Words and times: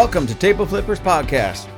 Welcome 0.00 0.26
to 0.28 0.34
Table 0.34 0.64
Flippers 0.64 0.98
Podcast, 0.98 1.68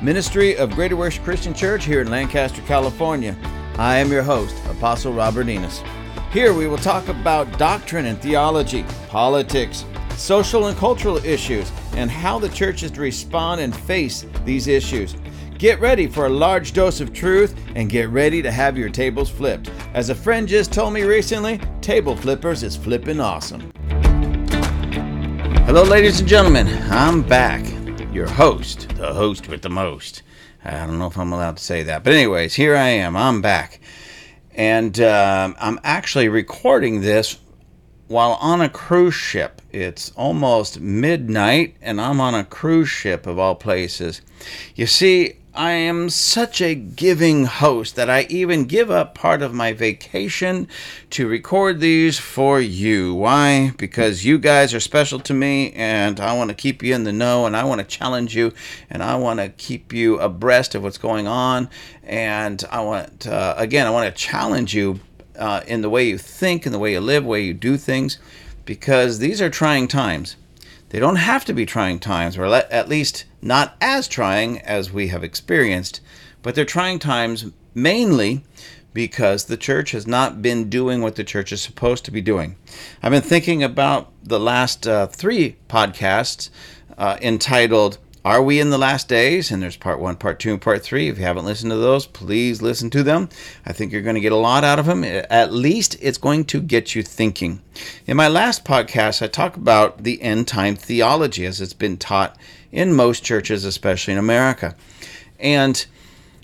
ministry 0.00 0.56
of 0.56 0.70
Greater 0.70 0.94
Worship 0.94 1.24
Christian 1.24 1.52
Church 1.52 1.84
here 1.84 2.00
in 2.00 2.12
Lancaster, 2.12 2.62
California. 2.62 3.36
I 3.76 3.96
am 3.96 4.12
your 4.12 4.22
host, 4.22 4.54
Apostle 4.66 5.12
Robert 5.12 5.48
Enos. 5.48 5.82
Here 6.30 6.54
we 6.54 6.68
will 6.68 6.78
talk 6.78 7.08
about 7.08 7.58
doctrine 7.58 8.06
and 8.06 8.22
theology, 8.22 8.84
politics, 9.08 9.84
social 10.16 10.68
and 10.68 10.78
cultural 10.78 11.16
issues, 11.26 11.72
and 11.94 12.08
how 12.08 12.38
the 12.38 12.50
church 12.50 12.84
is 12.84 12.92
to 12.92 13.00
respond 13.00 13.60
and 13.60 13.74
face 13.74 14.26
these 14.44 14.68
issues. 14.68 15.16
Get 15.58 15.80
ready 15.80 16.06
for 16.06 16.26
a 16.26 16.30
large 16.30 16.74
dose 16.74 17.00
of 17.00 17.12
truth 17.12 17.56
and 17.74 17.90
get 17.90 18.10
ready 18.10 18.42
to 18.42 18.52
have 18.52 18.78
your 18.78 18.90
tables 18.90 19.28
flipped. 19.28 19.72
As 19.92 20.08
a 20.08 20.14
friend 20.14 20.46
just 20.46 20.72
told 20.72 20.94
me 20.94 21.02
recently, 21.02 21.60
Table 21.80 22.16
Flippers 22.16 22.62
is 22.62 22.76
flipping 22.76 23.18
awesome. 23.18 23.72
Hello, 25.66 25.84
ladies 25.84 26.20
and 26.20 26.28
gentlemen. 26.28 26.68
I'm 26.90 27.22
back. 27.22 27.64
Your 28.12 28.28
host, 28.28 28.90
the 28.96 29.14
host 29.14 29.48
with 29.48 29.62
the 29.62 29.70
most. 29.70 30.22
I 30.62 30.86
don't 30.86 30.98
know 30.98 31.06
if 31.06 31.16
I'm 31.16 31.32
allowed 31.32 31.56
to 31.56 31.64
say 31.64 31.82
that. 31.84 32.04
But, 32.04 32.12
anyways, 32.12 32.52
here 32.52 32.76
I 32.76 32.88
am. 32.88 33.16
I'm 33.16 33.40
back. 33.40 33.80
And 34.54 35.00
uh, 35.00 35.54
I'm 35.58 35.80
actually 35.82 36.28
recording 36.28 37.00
this 37.00 37.38
while 38.08 38.32
on 38.32 38.60
a 38.60 38.68
cruise 38.68 39.14
ship. 39.14 39.62
It's 39.70 40.12
almost 40.14 40.78
midnight, 40.78 41.76
and 41.80 41.98
I'm 41.98 42.20
on 42.20 42.34
a 42.34 42.44
cruise 42.44 42.90
ship 42.90 43.26
of 43.26 43.38
all 43.38 43.54
places. 43.54 44.20
You 44.74 44.86
see, 44.86 45.38
I 45.54 45.72
am 45.72 46.08
such 46.08 46.62
a 46.62 46.74
giving 46.74 47.44
host 47.44 47.94
that 47.96 48.08
I 48.08 48.22
even 48.30 48.64
give 48.64 48.90
up 48.90 49.14
part 49.14 49.42
of 49.42 49.52
my 49.52 49.74
vacation 49.74 50.66
to 51.10 51.28
record 51.28 51.78
these 51.78 52.18
for 52.18 52.58
you. 52.58 53.12
Why? 53.14 53.74
Because 53.76 54.24
you 54.24 54.38
guys 54.38 54.72
are 54.72 54.80
special 54.80 55.20
to 55.20 55.34
me 55.34 55.70
and 55.72 56.20
I 56.20 56.34
want 56.34 56.48
to 56.48 56.54
keep 56.54 56.82
you 56.82 56.94
in 56.94 57.04
the 57.04 57.12
know 57.12 57.44
and 57.44 57.54
I 57.54 57.64
want 57.64 57.82
to 57.82 57.86
challenge 57.86 58.34
you 58.34 58.54
and 58.88 59.02
I 59.02 59.16
want 59.16 59.40
to 59.40 59.50
keep 59.50 59.92
you 59.92 60.18
abreast 60.20 60.74
of 60.74 60.82
what's 60.84 60.96
going 60.96 61.26
on. 61.26 61.68
And 62.02 62.64
I 62.70 62.80
want, 62.80 63.26
uh, 63.26 63.54
again, 63.58 63.86
I 63.86 63.90
want 63.90 64.06
to 64.06 64.18
challenge 64.18 64.74
you 64.74 65.00
uh, 65.38 65.60
in 65.66 65.82
the 65.82 65.90
way 65.90 66.08
you 66.08 66.16
think, 66.16 66.64
in 66.64 66.72
the 66.72 66.78
way 66.78 66.92
you 66.92 67.00
live, 67.00 67.24
the 67.24 67.28
way 67.28 67.42
you 67.42 67.52
do 67.52 67.76
things, 67.76 68.18
because 68.64 69.18
these 69.18 69.42
are 69.42 69.50
trying 69.50 69.86
times. 69.86 70.36
They 70.92 71.00
don't 71.00 71.16
have 71.16 71.46
to 71.46 71.54
be 71.54 71.64
trying 71.64 72.00
times, 72.00 72.36
or 72.36 72.44
at 72.44 72.86
least 72.86 73.24
not 73.40 73.76
as 73.80 74.06
trying 74.06 74.60
as 74.60 74.92
we 74.92 75.08
have 75.08 75.24
experienced, 75.24 76.02
but 76.42 76.54
they're 76.54 76.66
trying 76.66 76.98
times 76.98 77.46
mainly 77.74 78.44
because 78.92 79.46
the 79.46 79.56
church 79.56 79.92
has 79.92 80.06
not 80.06 80.42
been 80.42 80.68
doing 80.68 81.00
what 81.00 81.16
the 81.16 81.24
church 81.24 81.50
is 81.50 81.62
supposed 81.62 82.04
to 82.04 82.10
be 82.10 82.20
doing. 82.20 82.56
I've 83.02 83.10
been 83.10 83.22
thinking 83.22 83.62
about 83.62 84.12
the 84.22 84.38
last 84.38 84.86
uh, 84.86 85.06
three 85.06 85.56
podcasts 85.66 86.50
uh, 86.98 87.16
entitled 87.22 87.96
are 88.24 88.42
we 88.42 88.60
in 88.60 88.70
the 88.70 88.78
last 88.78 89.08
days? 89.08 89.50
And 89.50 89.62
there's 89.62 89.76
part 89.76 89.98
one, 89.98 90.16
part 90.16 90.38
two, 90.38 90.52
and 90.52 90.60
part 90.60 90.82
three. 90.82 91.08
If 91.08 91.18
you 91.18 91.24
haven't 91.24 91.44
listened 91.44 91.72
to 91.72 91.76
those, 91.76 92.06
please 92.06 92.62
listen 92.62 92.88
to 92.90 93.02
them. 93.02 93.28
I 93.66 93.72
think 93.72 93.92
you're 93.92 94.02
going 94.02 94.14
to 94.14 94.20
get 94.20 94.32
a 94.32 94.36
lot 94.36 94.62
out 94.62 94.78
of 94.78 94.86
them. 94.86 95.02
At 95.04 95.52
least 95.52 95.96
it's 96.00 96.18
going 96.18 96.44
to 96.46 96.60
get 96.60 96.94
you 96.94 97.02
thinking. 97.02 97.60
In 98.06 98.16
my 98.16 98.28
last 98.28 98.64
podcast, 98.64 99.22
I 99.22 99.26
talk 99.26 99.56
about 99.56 100.04
the 100.04 100.22
end 100.22 100.46
time 100.46 100.76
theology 100.76 101.44
as 101.46 101.60
it's 101.60 101.72
been 101.72 101.96
taught 101.96 102.36
in 102.70 102.94
most 102.94 103.24
churches, 103.24 103.64
especially 103.64 104.12
in 104.12 104.18
America. 104.18 104.76
And 105.40 105.84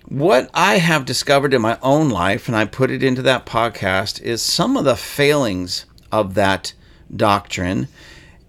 what 0.06 0.50
I 0.54 0.78
have 0.78 1.04
discovered 1.04 1.54
in 1.54 1.62
my 1.62 1.78
own 1.80 2.10
life, 2.10 2.48
and 2.48 2.56
I 2.56 2.64
put 2.64 2.90
it 2.90 3.04
into 3.04 3.22
that 3.22 3.46
podcast, 3.46 4.20
is 4.22 4.42
some 4.42 4.76
of 4.76 4.84
the 4.84 4.96
failings 4.96 5.86
of 6.10 6.34
that 6.34 6.72
doctrine 7.14 7.88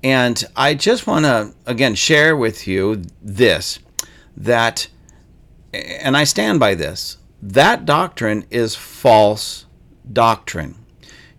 and 0.04 0.44
I 0.56 0.76
just 0.76 1.08
want 1.08 1.26
to, 1.26 1.54
again, 1.66 1.96
share 1.96 2.36
with 2.36 2.68
you 2.68 3.04
this 3.22 3.80
that, 4.38 4.88
and 5.74 6.16
I 6.16 6.24
stand 6.24 6.60
by 6.60 6.76
this, 6.76 7.18
that 7.42 7.86
doctrine 7.86 8.46
is 8.50 8.76
false 8.76 9.66
doctrine. 10.12 10.76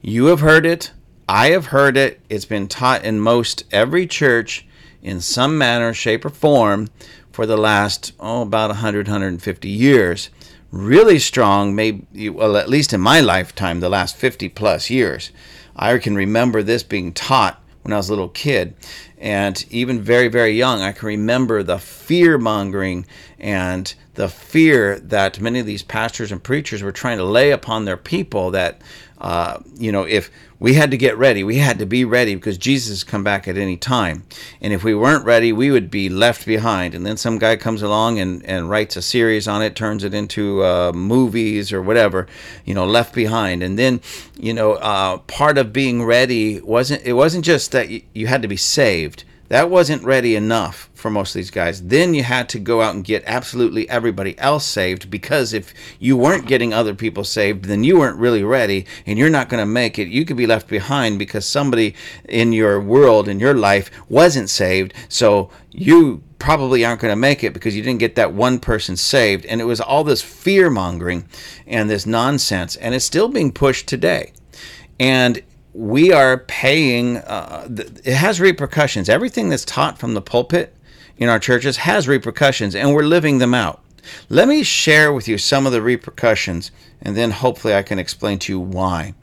You 0.03 0.27
have 0.27 0.41
heard 0.41 0.67
it. 0.67 0.93
I 1.29 1.49
have 1.49 1.67
heard 1.67 1.97
it. 1.97 2.21
It's 2.29 2.45
been 2.45 2.69
taught 2.69 3.05
in 3.05 3.21
most 3.21 3.65
every 3.71 4.07
church 4.07 4.67
in 5.03 5.21
some 5.21 5.57
manner, 5.57 5.95
shape, 5.95 6.25
or 6.25 6.31
form 6.31 6.89
for 7.33 7.47
the 7.47 7.57
last, 7.57 8.13
oh, 8.21 8.43
about 8.43 8.71
100, 8.71 9.07
150 9.07 9.69
years. 9.69 10.31
Really 10.71 11.19
strong, 11.19 11.75
maybe, 11.75 12.29
well, 12.29 12.57
at 12.57 12.69
least 12.69 12.93
in 12.93 13.01
my 13.01 13.21
lifetime, 13.21 13.81
the 13.81 13.89
last 13.89 14.17
50 14.17 14.49
plus 14.51 14.91
years. 14.91 15.31
I 15.75 15.97
can 15.99 16.15
remember 16.15 16.63
this 16.63 16.83
being 16.83 17.13
taught 17.13 17.63
when 17.83 17.93
I 17.93 17.97
was 17.97 18.09
a 18.09 18.13
little 18.13 18.29
kid. 18.29 18.75
And 19.19 19.65
even 19.71 20.01
very, 20.01 20.29
very 20.29 20.53
young, 20.53 20.81
I 20.81 20.93
can 20.93 21.09
remember 21.09 21.63
the 21.63 21.79
fear 21.79 22.39
mongering 22.39 23.07
and 23.39 23.93
the 24.15 24.29
fear 24.29 24.99
that 25.01 25.41
many 25.41 25.61
of 25.61 25.67
these 25.67 25.83
pastors 25.83 26.33
and 26.33 26.43
preachers 26.43 26.83
were 26.83 26.93
trying 26.93 27.19
to 27.19 27.25
lay 27.25 27.51
upon 27.51 27.85
their 27.85 27.97
people 27.97 28.51
that, 28.53 28.81
uh, 29.21 29.59
you 29.77 29.93
know, 29.93 30.05
if 30.05 30.31
we 30.59 30.75
had 30.75 30.91
to 30.91 30.97
get 30.97 31.17
ready, 31.17 31.45
we 31.45 31.57
had 31.57 31.79
to 31.79 31.87
be 31.87 32.05
ready 32.05 32.35
because 32.35 32.57
Jesus 32.57 33.05
come 33.05 33.23
back 33.23 33.47
at 33.47 33.57
any 33.57 33.77
time. 33.77 34.25
And 34.61 34.73
if 34.73 34.83
we 34.83 34.95
weren't 34.95 35.25
ready, 35.25 35.53
we 35.53 35.71
would 35.71 35.91
be 35.91 36.09
left 36.09 36.47
behind. 36.47 36.95
And 36.95 37.05
then 37.05 37.17
some 37.17 37.39
guy 37.39 37.57
comes 37.57 37.83
along 37.83 38.19
and, 38.19 38.45
and 38.45 38.71
writes 38.71 38.97
a 38.97 39.03
series 39.03 39.47
on 39.47 39.63
it, 39.63 39.77
turns 39.77 40.05
it 40.05 40.15
into 40.15 40.65
uh, 40.65 40.93
movies 40.95 41.73
or 41.73 41.83
whatever, 41.83 42.27
you 42.65 42.75
know, 42.75 42.87
left 42.87 43.15
behind. 43.15 43.63
And 43.63 43.79
then, 43.79 44.01
you 44.39 44.55
know, 44.55 44.75
uh, 44.75 45.19
part 45.19 45.59
of 45.59 45.73
being 45.73 46.05
ready 46.05 46.61
wasn't, 46.61 47.03
it 47.05 47.15
wasn't 47.15 47.45
just 47.45 47.73
that 47.73 47.89
you 48.15 48.27
had 48.27 48.43
to 48.43 48.49
be 48.49 48.57
saved 48.57 49.25
that 49.51 49.69
wasn't 49.69 50.05
ready 50.05 50.37
enough 50.37 50.89
for 50.95 51.11
most 51.11 51.31
of 51.31 51.41
these 51.41 51.51
guys. 51.51 51.83
Then 51.83 52.15
you 52.15 52.23
had 52.23 52.49
to 52.51 52.61
go 52.61 52.83
out 52.83 52.95
and 52.95 53.03
get 53.03 53.25
absolutely 53.27 53.91
everybody 53.91 54.39
else 54.39 54.65
saved 54.65 55.11
because 55.11 55.53
if 55.53 55.75
you 55.99 56.17
weren't 56.17 56.47
getting 56.47 56.73
other 56.73 56.95
people 56.95 57.25
saved, 57.25 57.65
then 57.65 57.83
you 57.83 57.99
weren't 57.99 58.17
really 58.17 58.45
ready 58.45 58.87
and 59.07 59.19
you're 59.19 59.29
not 59.29 59.49
going 59.49 59.61
to 59.61 59.67
make 59.67 59.99
it. 59.99 60.07
You 60.07 60.25
could 60.25 60.37
be 60.37 60.47
left 60.47 60.69
behind 60.69 61.19
because 61.19 61.45
somebody 61.45 61.97
in 62.29 62.53
your 62.53 62.81
world, 62.81 63.27
in 63.27 63.41
your 63.41 63.55
life, 63.55 63.91
wasn't 64.09 64.49
saved. 64.49 64.95
So 65.09 65.51
you 65.73 66.23
probably 66.39 66.85
aren't 66.85 67.01
going 67.01 67.13
to 67.13 67.17
make 67.17 67.43
it 67.43 67.53
because 67.53 67.75
you 67.75 67.83
didn't 67.83 67.99
get 67.99 68.15
that 68.15 68.33
one 68.33 68.61
person 68.61 68.97
saved. 68.97 69.45
And 69.47 69.61
it 69.61 69.65
was 69.65 69.81
all 69.81 70.05
this 70.05 70.23
fear 70.23 70.71
mongering 70.71 71.27
and 71.67 71.91
this 71.91 72.07
nonsense. 72.07 72.77
And 72.77 72.95
it's 72.95 73.05
still 73.05 73.29
being 73.29 73.51
pushed 73.51 73.89
today. 73.89 74.33
And 75.01 75.43
we 75.81 76.13
are 76.13 76.37
paying, 76.37 77.17
uh, 77.17 77.67
it 78.05 78.13
has 78.13 78.39
repercussions. 78.39 79.09
Everything 79.09 79.49
that's 79.49 79.65
taught 79.65 79.99
from 79.99 80.13
the 80.13 80.21
pulpit 80.21 80.77
in 81.17 81.31
our 81.31 81.39
churches 81.39 81.79
has 81.79 82.07
repercussions, 82.07 82.75
and 82.75 82.93
we're 82.93 83.03
living 83.03 83.39
them 83.39 83.55
out. 83.55 83.83
Let 84.29 84.47
me 84.47 84.63
share 84.63 85.11
with 85.11 85.27
you 85.27 85.39
some 85.39 85.65
of 85.65 85.73
the 85.73 85.81
repercussions, 85.81 86.71
and 87.01 87.17
then 87.17 87.31
hopefully 87.31 87.75
I 87.75 87.83
can 87.83 87.99
explain 87.99 88.39
to 88.41 88.53
you 88.53 88.61
why. 88.61 89.15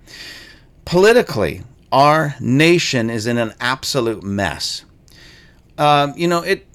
Politically, 0.83 1.61
our 1.91 2.33
nation 2.39 3.11
is 3.11 3.27
in 3.27 3.37
an 3.37 3.53
absolute 3.59 4.23
mess. 4.23 4.83
Um, 5.77 6.15
you 6.17 6.27
know, 6.27 6.41
it. 6.41 6.67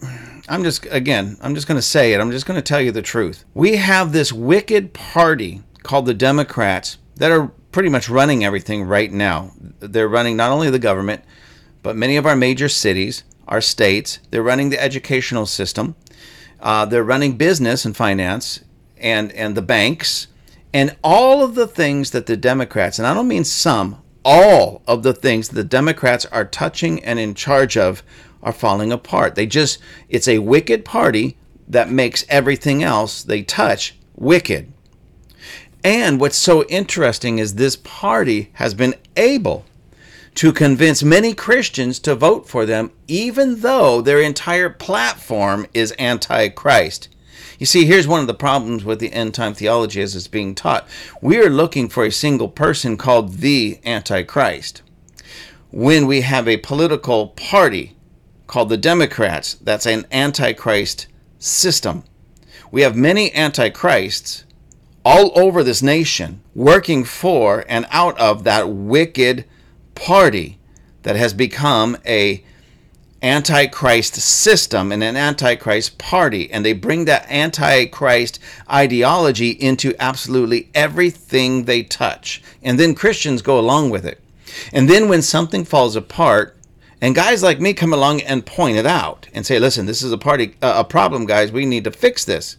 I'm 0.48 0.62
just 0.62 0.86
again. 0.90 1.36
I'm 1.40 1.56
just 1.56 1.66
going 1.66 1.78
to 1.78 1.82
say 1.82 2.12
it. 2.12 2.20
I'm 2.20 2.30
just 2.30 2.46
going 2.46 2.58
to 2.58 2.62
tell 2.62 2.80
you 2.80 2.92
the 2.92 3.02
truth. 3.02 3.44
We 3.52 3.76
have 3.76 4.12
this 4.12 4.32
wicked 4.32 4.92
party 4.92 5.62
called 5.82 6.06
the 6.06 6.14
Democrats 6.14 6.98
that 7.16 7.32
are 7.32 7.50
pretty 7.72 7.88
much 7.88 8.08
running 8.08 8.44
everything 8.44 8.84
right 8.84 9.10
now. 9.10 9.52
They're 9.80 10.08
running 10.08 10.36
not 10.36 10.52
only 10.52 10.70
the 10.70 10.78
government, 10.78 11.24
but 11.82 11.96
many 11.96 12.16
of 12.16 12.26
our 12.26 12.36
major 12.36 12.68
cities, 12.68 13.24
our 13.48 13.60
states. 13.60 14.20
They're 14.30 14.42
running 14.42 14.70
the 14.70 14.82
educational 14.82 15.46
system. 15.46 15.96
Uh, 16.60 16.84
they're 16.84 17.02
running 17.02 17.36
business 17.36 17.84
and 17.84 17.96
finance 17.96 18.60
and, 18.98 19.32
and 19.32 19.56
the 19.56 19.62
banks 19.62 20.28
and 20.72 20.96
all 21.02 21.42
of 21.42 21.54
the 21.54 21.66
things 21.66 22.12
that 22.12 22.26
the 22.26 22.36
Democrats, 22.36 22.98
and 22.98 23.06
I 23.06 23.14
don't 23.14 23.28
mean 23.28 23.44
some, 23.44 24.02
all 24.24 24.82
of 24.86 25.02
the 25.02 25.12
things 25.12 25.48
the 25.48 25.64
Democrats 25.64 26.24
are 26.26 26.44
touching 26.44 27.04
and 27.04 27.18
in 27.18 27.34
charge 27.34 27.76
of 27.76 28.02
are 28.42 28.52
falling 28.52 28.92
apart. 28.92 29.34
They 29.34 29.46
just, 29.46 29.78
it's 30.08 30.28
a 30.28 30.38
wicked 30.38 30.84
party 30.84 31.36
that 31.68 31.90
makes 31.90 32.24
everything 32.28 32.82
else 32.82 33.22
they 33.22 33.42
touch 33.42 33.96
wicked. 34.14 34.72
And 35.84 36.20
what's 36.20 36.36
so 36.36 36.64
interesting 36.64 37.38
is 37.38 37.54
this 37.54 37.76
party 37.76 38.50
has 38.54 38.72
been 38.72 38.94
able 39.16 39.64
to 40.36 40.52
convince 40.52 41.02
many 41.02 41.34
Christians 41.34 41.98
to 42.00 42.14
vote 42.14 42.48
for 42.48 42.64
them, 42.64 42.92
even 43.08 43.60
though 43.60 44.00
their 44.00 44.20
entire 44.20 44.70
platform 44.70 45.66
is 45.74 45.92
anti 45.92 46.48
Christ. 46.48 47.08
You 47.58 47.66
see, 47.66 47.84
here's 47.84 48.08
one 48.08 48.20
of 48.20 48.26
the 48.26 48.34
problems 48.34 48.84
with 48.84 48.98
the 48.98 49.12
end 49.12 49.34
time 49.34 49.54
theology 49.54 50.00
as 50.00 50.16
it's 50.16 50.28
being 50.28 50.54
taught. 50.54 50.88
We 51.20 51.38
are 51.38 51.50
looking 51.50 51.88
for 51.88 52.04
a 52.04 52.12
single 52.12 52.48
person 52.48 52.96
called 52.96 53.34
the 53.34 53.78
Antichrist. 53.84 54.82
When 55.70 56.06
we 56.06 56.22
have 56.22 56.48
a 56.48 56.56
political 56.58 57.28
party 57.28 57.96
called 58.46 58.68
the 58.68 58.76
Democrats, 58.76 59.54
that's 59.54 59.86
an 59.86 60.06
Antichrist 60.12 61.06
system. 61.38 62.04
We 62.70 62.82
have 62.82 62.96
many 62.96 63.32
Antichrists 63.34 64.44
all 65.04 65.32
over 65.38 65.62
this 65.62 65.82
nation 65.82 66.40
working 66.54 67.04
for 67.04 67.64
and 67.68 67.86
out 67.90 68.18
of 68.18 68.44
that 68.44 68.68
wicked 68.68 69.44
party 69.94 70.58
that 71.02 71.16
has 71.16 71.34
become 71.34 71.96
a 72.06 72.44
antichrist 73.22 74.16
system 74.16 74.90
and 74.90 75.02
an 75.02 75.16
antichrist 75.16 75.96
party. 75.96 76.50
And 76.50 76.64
they 76.64 76.72
bring 76.72 77.04
that 77.04 77.30
antichrist 77.30 78.40
ideology 78.70 79.50
into 79.50 79.94
absolutely 80.00 80.68
everything 80.74 81.64
they 81.64 81.84
touch. 81.84 82.42
And 82.62 82.78
then 82.78 82.94
christians 82.94 83.42
go 83.42 83.58
along 83.58 83.90
with 83.90 84.04
it. 84.04 84.20
And 84.72 84.90
then 84.90 85.08
when 85.08 85.22
something 85.22 85.64
falls 85.64 85.96
apart 85.96 86.56
and 87.00 87.14
guys 87.14 87.42
like 87.42 87.60
me 87.60 87.74
come 87.74 87.92
along 87.92 88.20
and 88.22 88.44
point 88.44 88.76
it 88.76 88.86
out 88.86 89.28
and 89.32 89.46
say 89.46 89.58
listen 89.58 89.86
this 89.86 90.02
is 90.02 90.12
a 90.12 90.18
party 90.18 90.56
uh, 90.60 90.74
a 90.76 90.84
problem 90.84 91.26
guys. 91.26 91.52
We 91.52 91.64
need 91.64 91.84
to 91.84 91.92
fix 91.92 92.24
this. 92.24 92.56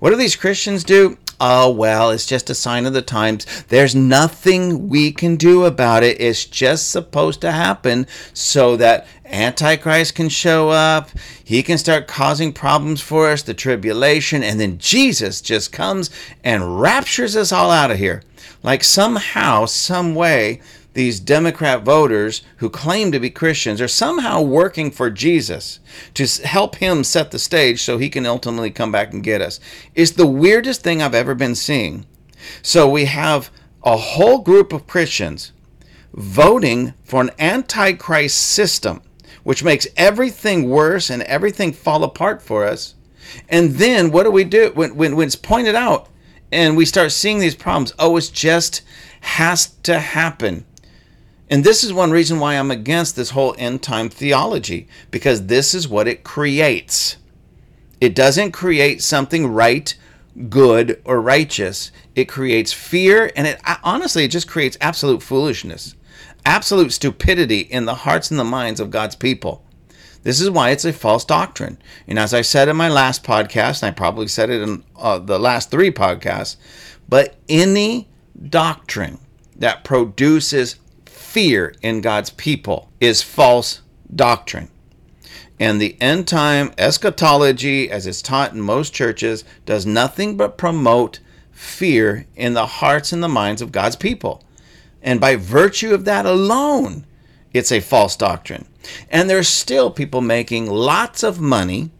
What 0.00 0.10
do 0.10 0.16
these 0.16 0.36
christians 0.36 0.82
do 0.82 1.16
oh, 1.44 1.68
well, 1.68 2.12
it's 2.12 2.24
just 2.24 2.48
a 2.50 2.54
sign 2.54 2.86
of 2.86 2.92
the 2.92 3.02
times. 3.02 3.64
There's 3.64 3.96
nothing 3.96 4.88
we 4.88 5.10
can 5.10 5.34
do 5.34 5.64
about 5.64 6.04
it. 6.04 6.20
It's 6.20 6.44
just 6.44 6.92
supposed 6.92 7.40
to 7.40 7.50
happen 7.50 8.06
so 8.32 8.76
that 8.76 9.08
Antichrist 9.26 10.14
can 10.14 10.28
show 10.28 10.70
up. 10.70 11.10
He 11.42 11.64
can 11.64 11.78
start 11.78 12.06
causing 12.06 12.52
problems 12.52 13.00
for 13.00 13.28
us, 13.28 13.42
the 13.42 13.54
tribulation, 13.54 14.44
and 14.44 14.60
then 14.60 14.78
Jesus 14.78 15.40
just 15.40 15.72
comes 15.72 16.10
and 16.44 16.80
raptures 16.80 17.34
us 17.34 17.50
all 17.50 17.72
out 17.72 17.90
of 17.90 17.98
here. 17.98 18.22
Like 18.62 18.84
somehow, 18.84 19.66
some 19.66 20.14
way, 20.14 20.60
these 20.94 21.20
Democrat 21.20 21.82
voters 21.82 22.42
who 22.58 22.68
claim 22.68 23.12
to 23.12 23.20
be 23.20 23.30
Christians 23.30 23.80
are 23.80 23.88
somehow 23.88 24.42
working 24.42 24.90
for 24.90 25.10
Jesus 25.10 25.80
to 26.14 26.26
help 26.44 26.76
him 26.76 27.02
set 27.02 27.30
the 27.30 27.38
stage 27.38 27.82
so 27.82 27.96
he 27.96 28.10
can 28.10 28.26
ultimately 28.26 28.70
come 28.70 28.92
back 28.92 29.12
and 29.12 29.22
get 29.22 29.40
us. 29.40 29.58
It's 29.94 30.10
the 30.12 30.26
weirdest 30.26 30.82
thing 30.82 31.00
I've 31.00 31.14
ever 31.14 31.34
been 31.34 31.54
seeing. 31.54 32.06
So 32.60 32.88
we 32.88 33.06
have 33.06 33.50
a 33.82 33.96
whole 33.96 34.40
group 34.40 34.72
of 34.72 34.86
Christians 34.86 35.52
voting 36.12 36.92
for 37.04 37.22
an 37.22 37.30
antichrist 37.38 38.36
system, 38.36 39.00
which 39.44 39.64
makes 39.64 39.86
everything 39.96 40.68
worse 40.68 41.08
and 41.08 41.22
everything 41.22 41.72
fall 41.72 42.04
apart 42.04 42.42
for 42.42 42.64
us. 42.66 42.94
And 43.48 43.72
then 43.72 44.10
what 44.10 44.24
do 44.24 44.30
we 44.30 44.44
do 44.44 44.72
when, 44.74 44.94
when, 44.94 45.16
when 45.16 45.26
it's 45.26 45.36
pointed 45.36 45.74
out 45.74 46.08
and 46.50 46.76
we 46.76 46.84
start 46.84 47.12
seeing 47.12 47.38
these 47.38 47.54
problems? 47.54 47.94
Oh, 47.98 48.16
it's 48.16 48.28
just 48.28 48.82
has 49.20 49.68
to 49.84 49.98
happen. 49.98 50.66
And 51.50 51.64
this 51.64 51.84
is 51.84 51.92
one 51.92 52.10
reason 52.10 52.38
why 52.40 52.54
I'm 52.54 52.70
against 52.70 53.14
this 53.14 53.30
whole 53.30 53.54
end 53.58 53.82
time 53.82 54.08
theology, 54.08 54.88
because 55.10 55.46
this 55.46 55.74
is 55.74 55.88
what 55.88 56.08
it 56.08 56.24
creates. 56.24 57.16
It 58.00 58.14
doesn't 58.14 58.52
create 58.52 59.02
something 59.02 59.46
right, 59.46 59.94
good, 60.48 61.00
or 61.04 61.20
righteous. 61.20 61.92
It 62.14 62.24
creates 62.24 62.72
fear, 62.72 63.30
and 63.36 63.46
it 63.46 63.60
honestly, 63.84 64.24
it 64.24 64.30
just 64.30 64.48
creates 64.48 64.78
absolute 64.80 65.22
foolishness, 65.22 65.94
absolute 66.44 66.92
stupidity 66.92 67.60
in 67.60 67.84
the 67.84 67.94
hearts 67.94 68.30
and 68.30 68.40
the 68.40 68.44
minds 68.44 68.80
of 68.80 68.90
God's 68.90 69.16
people. 69.16 69.64
This 70.22 70.40
is 70.40 70.50
why 70.50 70.70
it's 70.70 70.84
a 70.84 70.92
false 70.92 71.24
doctrine. 71.24 71.78
And 72.06 72.18
as 72.18 72.32
I 72.32 72.42
said 72.42 72.68
in 72.68 72.76
my 72.76 72.88
last 72.88 73.24
podcast, 73.24 73.82
and 73.82 73.90
I 73.90 73.92
probably 73.92 74.28
said 74.28 74.50
it 74.50 74.62
in 74.62 74.84
uh, 74.96 75.18
the 75.18 75.38
last 75.38 75.70
three 75.70 75.90
podcasts, 75.90 76.56
but 77.08 77.36
any 77.48 78.08
doctrine 78.48 79.18
that 79.56 79.84
produces 79.84 80.76
fear 81.32 81.74
in 81.80 82.02
God's 82.02 82.28
people 82.28 82.90
is 83.00 83.22
false 83.22 83.80
doctrine. 84.14 84.68
And 85.58 85.80
the 85.80 85.96
end 85.98 86.28
time 86.28 86.72
eschatology, 86.76 87.90
as 87.90 88.06
it's 88.06 88.20
taught 88.20 88.52
in 88.52 88.60
most 88.60 88.92
churches, 88.92 89.42
does 89.64 89.86
nothing 89.86 90.36
but 90.36 90.58
promote 90.58 91.20
fear 91.50 92.26
in 92.36 92.52
the 92.52 92.66
hearts 92.66 93.14
and 93.14 93.22
the 93.22 93.28
minds 93.28 93.62
of 93.62 93.72
God's 93.72 93.96
people. 93.96 94.44
And 95.00 95.20
by 95.20 95.36
virtue 95.36 95.94
of 95.94 96.04
that 96.04 96.26
alone, 96.26 97.06
it's 97.54 97.72
a 97.72 97.80
false 97.80 98.14
doctrine. 98.14 98.66
And 99.08 99.30
there's 99.30 99.48
still 99.48 99.90
people 99.90 100.20
making 100.20 100.66
lots 100.66 101.22
of 101.22 101.40
money 101.40 101.92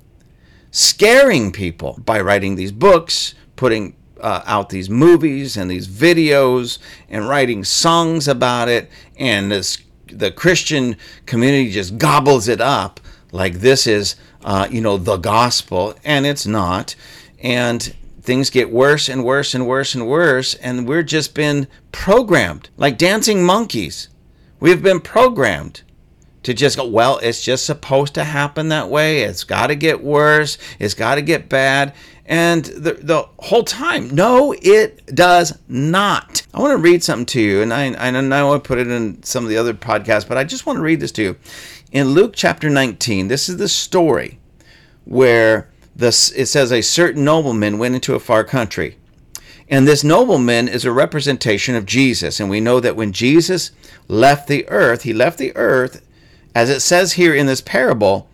scaring 0.70 1.52
people 1.52 1.98
by 2.04 2.20
writing 2.20 2.56
these 2.56 2.72
books, 2.72 3.34
putting 3.56 3.96
uh, 4.22 4.42
out 4.46 4.70
these 4.70 4.88
movies 4.88 5.56
and 5.56 5.70
these 5.70 5.88
videos 5.88 6.78
and 7.08 7.28
writing 7.28 7.64
songs 7.64 8.28
about 8.28 8.68
it, 8.68 8.90
and 9.18 9.50
this 9.50 9.78
the 10.06 10.30
Christian 10.30 10.96
community 11.26 11.70
just 11.70 11.98
gobbles 11.98 12.46
it 12.46 12.60
up 12.60 13.00
like 13.32 13.54
this 13.54 13.86
is 13.86 14.16
uh, 14.44 14.68
you 14.70 14.80
know 14.80 14.96
the 14.96 15.16
gospel, 15.16 15.94
and 16.04 16.26
it's 16.26 16.46
not, 16.46 16.94
and 17.42 17.94
things 18.20 18.50
get 18.50 18.70
worse 18.70 19.08
and 19.08 19.24
worse 19.24 19.54
and 19.54 19.66
worse 19.66 19.94
and 19.94 20.06
worse, 20.06 20.54
and 20.54 20.86
we're 20.86 21.02
just 21.02 21.34
been 21.34 21.66
programmed 21.90 22.68
like 22.76 22.98
dancing 22.98 23.44
monkeys. 23.44 24.08
We've 24.60 24.82
been 24.82 25.00
programmed 25.00 25.82
to 26.42 26.54
just 26.54 26.76
go, 26.76 26.86
well, 26.86 27.18
it's 27.18 27.42
just 27.42 27.64
supposed 27.64 28.14
to 28.14 28.24
happen 28.24 28.68
that 28.68 28.88
way. 28.88 29.22
It's 29.22 29.44
got 29.44 29.68
to 29.68 29.76
get 29.76 30.02
worse. 30.02 30.58
It's 30.78 30.94
got 30.94 31.16
to 31.16 31.22
get 31.22 31.48
bad. 31.48 31.94
And 32.24 32.64
the, 32.64 32.94
the 32.94 33.28
whole 33.38 33.64
time, 33.64 34.10
no, 34.10 34.54
it 34.62 35.06
does 35.14 35.58
not. 35.68 36.46
I 36.54 36.60
want 36.60 36.72
to 36.72 36.82
read 36.82 37.02
something 37.02 37.26
to 37.26 37.40
you, 37.40 37.62
and 37.62 37.74
I, 37.74 37.94
I 37.94 38.10
know 38.10 38.54
I 38.54 38.58
put 38.58 38.78
it 38.78 38.88
in 38.88 39.22
some 39.22 39.44
of 39.44 39.50
the 39.50 39.56
other 39.56 39.74
podcasts, 39.74 40.28
but 40.28 40.38
I 40.38 40.44
just 40.44 40.64
want 40.64 40.78
to 40.78 40.82
read 40.82 41.00
this 41.00 41.12
to 41.12 41.22
you. 41.22 41.36
In 41.90 42.10
Luke 42.10 42.32
chapter 42.34 42.70
19, 42.70 43.28
this 43.28 43.48
is 43.48 43.56
the 43.56 43.68
story 43.68 44.38
where 45.04 45.68
this, 45.94 46.30
it 46.32 46.46
says, 46.46 46.72
A 46.72 46.80
certain 46.80 47.24
nobleman 47.24 47.78
went 47.78 47.96
into 47.96 48.14
a 48.14 48.20
far 48.20 48.44
country. 48.44 48.96
And 49.68 49.86
this 49.86 50.04
nobleman 50.04 50.68
is 50.68 50.84
a 50.84 50.92
representation 50.92 51.74
of 51.74 51.86
Jesus. 51.86 52.40
And 52.40 52.50
we 52.50 52.60
know 52.60 52.78
that 52.80 52.96
when 52.96 53.12
Jesus 53.12 53.72
left 54.06 54.48
the 54.48 54.68
earth, 54.68 55.02
he 55.02 55.12
left 55.12 55.38
the 55.38 55.54
earth, 55.56 56.06
as 56.54 56.70
it 56.70 56.80
says 56.80 57.14
here 57.14 57.34
in 57.34 57.46
this 57.46 57.60
parable, 57.60 58.28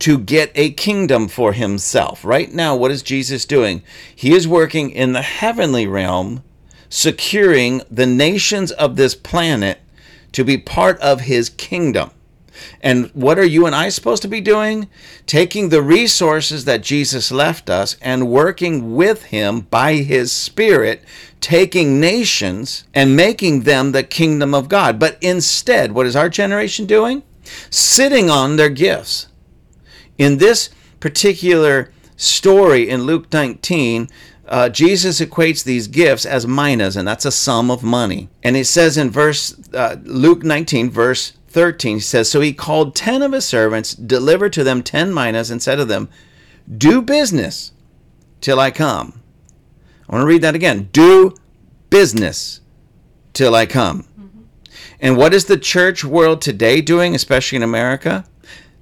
to 0.00 0.18
get 0.18 0.50
a 0.56 0.72
kingdom 0.72 1.28
for 1.28 1.52
himself. 1.52 2.24
Right 2.24 2.52
now, 2.52 2.74
what 2.74 2.90
is 2.90 3.02
Jesus 3.02 3.44
doing? 3.44 3.82
He 4.14 4.34
is 4.34 4.48
working 4.48 4.90
in 4.90 5.12
the 5.12 5.22
heavenly 5.22 5.86
realm, 5.86 6.42
securing 6.88 7.82
the 7.90 8.06
nations 8.06 8.72
of 8.72 8.96
this 8.96 9.14
planet 9.14 9.78
to 10.32 10.44
be 10.44 10.58
part 10.58 10.98
of 11.00 11.20
his 11.20 11.48
kingdom. 11.48 12.10
And 12.82 13.10
what 13.14 13.38
are 13.38 13.44
you 13.44 13.64
and 13.66 13.74
I 13.74 13.88
supposed 13.88 14.22
to 14.22 14.28
be 14.28 14.40
doing? 14.40 14.88
Taking 15.26 15.68
the 15.68 15.82
resources 15.82 16.64
that 16.64 16.82
Jesus 16.82 17.30
left 17.30 17.70
us 17.70 17.96
and 18.02 18.28
working 18.28 18.94
with 18.94 19.24
him 19.26 19.62
by 19.62 19.94
his 19.94 20.32
Spirit, 20.32 21.02
taking 21.40 22.00
nations 22.00 22.84
and 22.92 23.16
making 23.16 23.62
them 23.62 23.92
the 23.92 24.02
kingdom 24.02 24.54
of 24.54 24.68
God. 24.68 24.98
But 24.98 25.16
instead, 25.20 25.92
what 25.92 26.06
is 26.06 26.16
our 26.16 26.28
generation 26.28 26.86
doing? 26.86 27.22
Sitting 27.70 28.30
on 28.30 28.56
their 28.56 28.70
gifts 28.70 29.28
in 30.18 30.38
this 30.38 30.70
particular 31.00 31.92
story 32.16 32.88
in 32.88 33.02
Luke 33.02 33.32
19, 33.32 34.08
uh, 34.46 34.68
Jesus 34.68 35.20
equates 35.20 35.64
these 35.64 35.88
gifts 35.88 36.26
as 36.26 36.46
minas, 36.46 36.96
and 36.96 37.06
that's 37.06 37.24
a 37.24 37.32
sum 37.32 37.70
of 37.70 37.82
money. 37.82 38.28
And 38.42 38.56
it 38.56 38.66
says 38.66 38.96
in 38.96 39.10
verse 39.10 39.56
uh, 39.72 39.96
Luke 40.04 40.44
19, 40.44 40.90
verse 40.90 41.32
13, 41.48 41.96
he 41.96 42.00
says, 42.00 42.30
So 42.30 42.40
he 42.40 42.52
called 42.52 42.94
ten 42.94 43.22
of 43.22 43.32
his 43.32 43.44
servants, 43.44 43.94
delivered 43.94 44.52
to 44.54 44.64
them 44.64 44.82
ten 44.82 45.12
minas, 45.12 45.50
and 45.50 45.62
said 45.62 45.76
to 45.76 45.84
them, 45.84 46.08
Do 46.76 47.02
business 47.02 47.72
till 48.40 48.60
I 48.60 48.70
come. 48.70 49.20
I 50.08 50.16
want 50.16 50.22
to 50.22 50.26
read 50.26 50.42
that 50.42 50.54
again. 50.54 50.88
Do 50.92 51.34
business 51.90 52.60
till 53.32 53.54
I 53.54 53.66
come. 53.66 54.06
And 55.02 55.18
what 55.18 55.34
is 55.34 55.44
the 55.44 55.58
church 55.58 56.02
world 56.02 56.40
today 56.40 56.80
doing, 56.80 57.14
especially 57.14 57.56
in 57.56 57.62
America? 57.62 58.24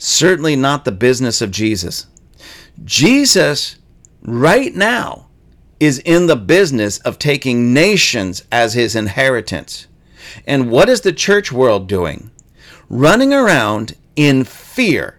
certainly 0.00 0.56
not 0.56 0.84
the 0.84 0.92
business 0.92 1.40
of 1.40 1.50
Jesus. 1.50 2.06
Jesus, 2.84 3.76
right 4.22 4.74
now, 4.74 5.28
is 5.78 5.98
in 6.00 6.26
the 6.26 6.36
business 6.36 6.98
of 6.98 7.18
taking 7.18 7.72
nations 7.72 8.42
as 8.50 8.74
his 8.74 8.96
inheritance. 8.96 9.86
And 10.46 10.70
what 10.70 10.88
is 10.88 11.02
the 11.02 11.12
church 11.12 11.52
world 11.52 11.86
doing? 11.86 12.30
Running 12.88 13.32
around 13.32 13.94
in 14.16 14.44
fear, 14.44 15.18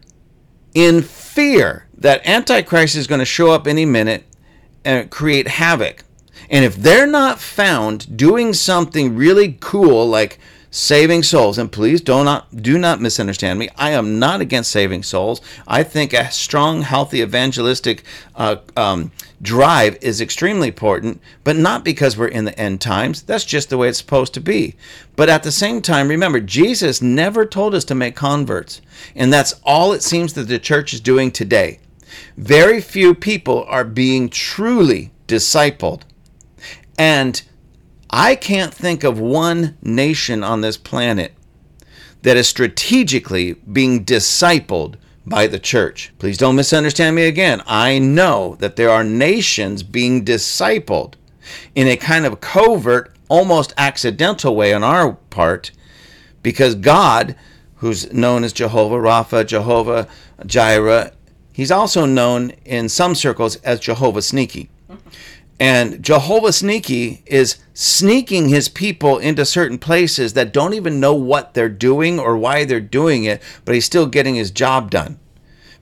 in 0.74 1.01
fear 1.03 1.88
that 1.96 2.25
Antichrist 2.25 2.96
is 2.96 3.08
going 3.08 3.20
to 3.20 3.25
show 3.25 3.51
up 3.51 3.67
any 3.67 3.86
minute 3.86 4.25
and 4.84 5.10
create 5.12 5.48
havoc. 5.48 6.03
And 6.50 6.65
if 6.65 6.75
they're 6.75 7.08
not 7.08 7.39
found 7.39 8.17
doing 8.17 8.53
something 8.53 9.15
really 9.15 9.58
cool 9.60 10.08
like 10.08 10.39
saving 10.72 11.22
souls. 11.22 11.58
And 11.58 11.72
please 11.72 12.01
do 12.01 12.24
not 12.24 12.63
do 12.63 12.80
not 12.80 13.00
misunderstand 13.01 13.60
me. 13.60 13.70
I 13.75 13.92
am 13.92 14.18
not 14.18 14.42
against 14.42 14.72
saving 14.72 15.04
souls. 15.04 15.42
I 15.68 15.84
think 15.84 16.13
a 16.13 16.32
strong, 16.32 16.82
healthy 16.82 17.22
evangelistic 17.22 18.04
uh, 18.36 18.56
um, 18.75 19.12
drive 19.42 19.98
is 20.01 20.22
extremely 20.22 20.70
important, 20.70 21.22
but 21.44 21.56
not 21.56 21.84
because 21.84 22.18
we're 22.18 22.28
in 22.28 22.46
the 22.46 22.58
end 22.58 22.82
times. 22.82 23.22
That's 23.22 23.46
just 23.46 23.70
the 23.70 23.78
way 23.78 23.90
it's 23.90 23.98
supposed 23.98 24.34
to 24.36 24.42
be. 24.42 24.75
But 25.16 25.30
at 25.30 25.44
the 25.44 25.51
same 25.51 25.82
time, 25.82 26.08
remember, 26.08 26.40
Jesus 26.40 27.01
never 27.01 27.46
told 27.46 27.75
us 27.75 27.86
to 27.86 27.96
make 27.96 28.16
converts, 28.16 28.82
and 29.16 29.32
that's 29.32 29.54
all 29.63 29.94
it 29.94 30.01
seems 30.04 30.34
that 30.34 30.48
the 30.48 30.60
church 30.60 30.94
is 30.94 31.01
doing 31.01 31.32
today. 31.32 31.80
Very 32.38 32.82
few 32.82 33.13
people 33.13 33.66
are 33.68 33.84
being 33.84 34.30
truly 34.30 35.12
discipled. 35.28 36.01
And 36.98 37.42
I 38.12 38.36
can't 38.36 38.74
think 38.74 39.06
of 39.06 39.20
one 39.20 39.77
nation 39.82 40.44
on 40.44 40.60
this 40.62 40.75
planet 40.75 41.34
that 42.24 42.36
is 42.36 42.48
strategically 42.48 43.53
being 43.53 44.03
discipled 44.03 44.96
by 45.25 45.48
the 45.48 45.60
church. 45.60 46.12
Please 46.20 46.38
don't 46.38 46.58
misunderstand 46.58 47.15
me 47.15 47.24
again. 47.24 47.62
I 47.65 48.00
know 48.00 48.58
that 48.60 48.75
there 48.75 48.89
are 48.89 49.03
nations 49.03 49.82
being 49.82 50.25
discipled 50.25 51.13
in 51.74 51.88
a 51.88 51.96
kind 51.96 52.25
of 52.25 52.41
covert, 52.41 53.15
almost 53.30 53.74
accidental 53.77 54.56
way 54.56 54.74
on 54.74 54.84
our 54.84 55.13
part 55.30 55.72
because 56.44 56.75
God, 56.75 57.36
who's 57.75 58.12
known 58.12 58.44
as 58.44 58.51
Jehovah 58.51 58.98
Rapha, 58.98 59.46
Jehovah 59.46 60.08
Jireh, 60.46 61.12
he's 61.53 61.72
also 61.72 62.06
known 62.06 62.51
in 62.65 62.89
some 62.89 63.15
circles 63.15 63.56
as 63.58 63.80
Jehovah 63.80 64.22
Sneaky. 64.22 64.70
And 65.62 66.01
Jehovah 66.01 66.53
Sneaky 66.53 67.22
is 67.27 67.58
sneaking 67.75 68.50
his 68.50 68.68
people 68.68 69.20
into 69.20 69.46
certain 69.46 69.77
places 69.77 70.34
that 70.34 70.51
don't 70.51 70.74
even 70.74 71.00
know 71.00 71.13
what 71.13 71.53
they're 71.53 71.70
doing 71.70 72.20
or 72.20 72.36
why 72.36 72.65
they're 72.65 72.80
doing 72.80 73.25
it, 73.25 73.44
but 73.63 73.75
he's 73.75 73.86
still 73.86 74.08
getting 74.08 74.34
his 74.34 74.50
job 74.50 74.89
done. 74.89 75.20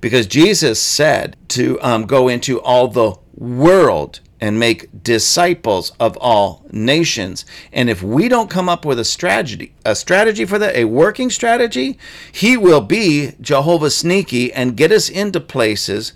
Because 0.02 0.28
Jesus 0.28 0.82
said 0.82 1.38
to 1.50 1.80
um, 1.82 2.08
go 2.08 2.28
into 2.28 2.60
all 2.60 2.90
the 2.90 3.16
world 3.34 4.20
and 4.42 4.60
make 4.60 5.02
disciples 5.02 5.94
of 5.98 6.18
all 6.18 6.66
nations. 6.74 7.46
And 7.72 7.90
if 7.90 8.04
we 8.04 8.28
don't 8.28 8.50
come 8.50 8.68
up 8.68 8.84
with 8.84 9.00
a 9.00 9.06
strategy, 9.06 9.76
a 9.86 9.96
strategy 9.96 10.44
for 10.44 10.60
that, 10.60 10.76
a 10.76 10.84
working 10.86 11.30
strategy, 11.30 11.98
he 12.34 12.58
will 12.58 12.82
be 12.82 13.32
Jehovah 13.40 13.92
sneaky 13.92 14.52
and 14.52 14.76
get 14.76 14.92
us 14.92 15.08
into 15.08 15.40
places 15.40 16.12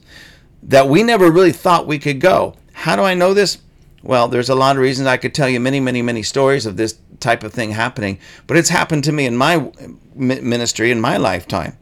that 0.62 0.90
we 0.90 1.02
never 1.02 1.32
really 1.32 1.54
thought 1.54 1.88
we 1.88 1.98
could 1.98 2.20
go. 2.20 2.58
How 2.74 2.96
do 2.96 3.04
I 3.04 3.14
know 3.14 3.34
this? 3.34 3.60
Well, 4.04 4.28
there's 4.28 4.50
a 4.50 4.56
lot 4.56 4.76
of 4.76 4.82
reasons. 4.82 5.08
I 5.08 5.18
could 5.18 5.34
tell 5.34 5.48
you 5.48 5.60
many, 5.60 5.80
many, 5.80 6.02
many 6.02 6.24
stories 6.24 6.66
of 6.66 6.76
this 6.76 6.98
type 7.22 7.44
of 7.44 7.54
thing 7.54 7.72
happening, 7.72 8.20
but 8.48 8.58
it's 8.58 8.70
happened 8.70 9.06
to 9.06 9.14
me 9.14 9.26
in 9.26 9.38
my 9.38 9.72
ministry 10.14 10.92
in 10.92 11.00
my 11.00 11.18
lifetime. 11.18 11.78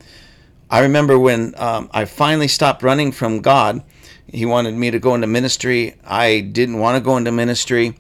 I 0.70 0.82
remember 0.82 1.18
when 1.18 1.54
um, 1.58 1.90
I 1.94 2.06
finally 2.06 2.48
stopped 2.48 2.84
running 2.84 3.12
from 3.12 3.42
God 3.42 3.84
he 4.32 4.46
wanted 4.46 4.76
me 4.76 4.92
to 4.92 5.00
go 5.00 5.14
into 5.14 5.28
ministry. 5.28 5.96
I 6.06 6.40
didn't 6.40 6.80
want 6.80 6.96
to 6.96 7.04
go 7.04 7.18
into 7.18 7.32
ministry, 7.32 7.98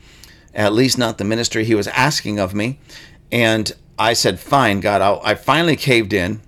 at 0.53 0.73
least 0.73 0.97
not 0.97 1.17
the 1.17 1.25
ministry 1.25 1.65
he 1.65 1.75
was 1.75 1.87
asking 1.87 2.39
of 2.39 2.53
me. 2.53 2.79
And 3.31 3.71
I 3.99 4.13
said, 4.13 4.39
Fine, 4.39 4.79
God. 4.79 5.01
I'll, 5.01 5.21
i 5.23 5.35
finally 5.35 5.75
caved 5.75 6.13
in. 6.13 6.41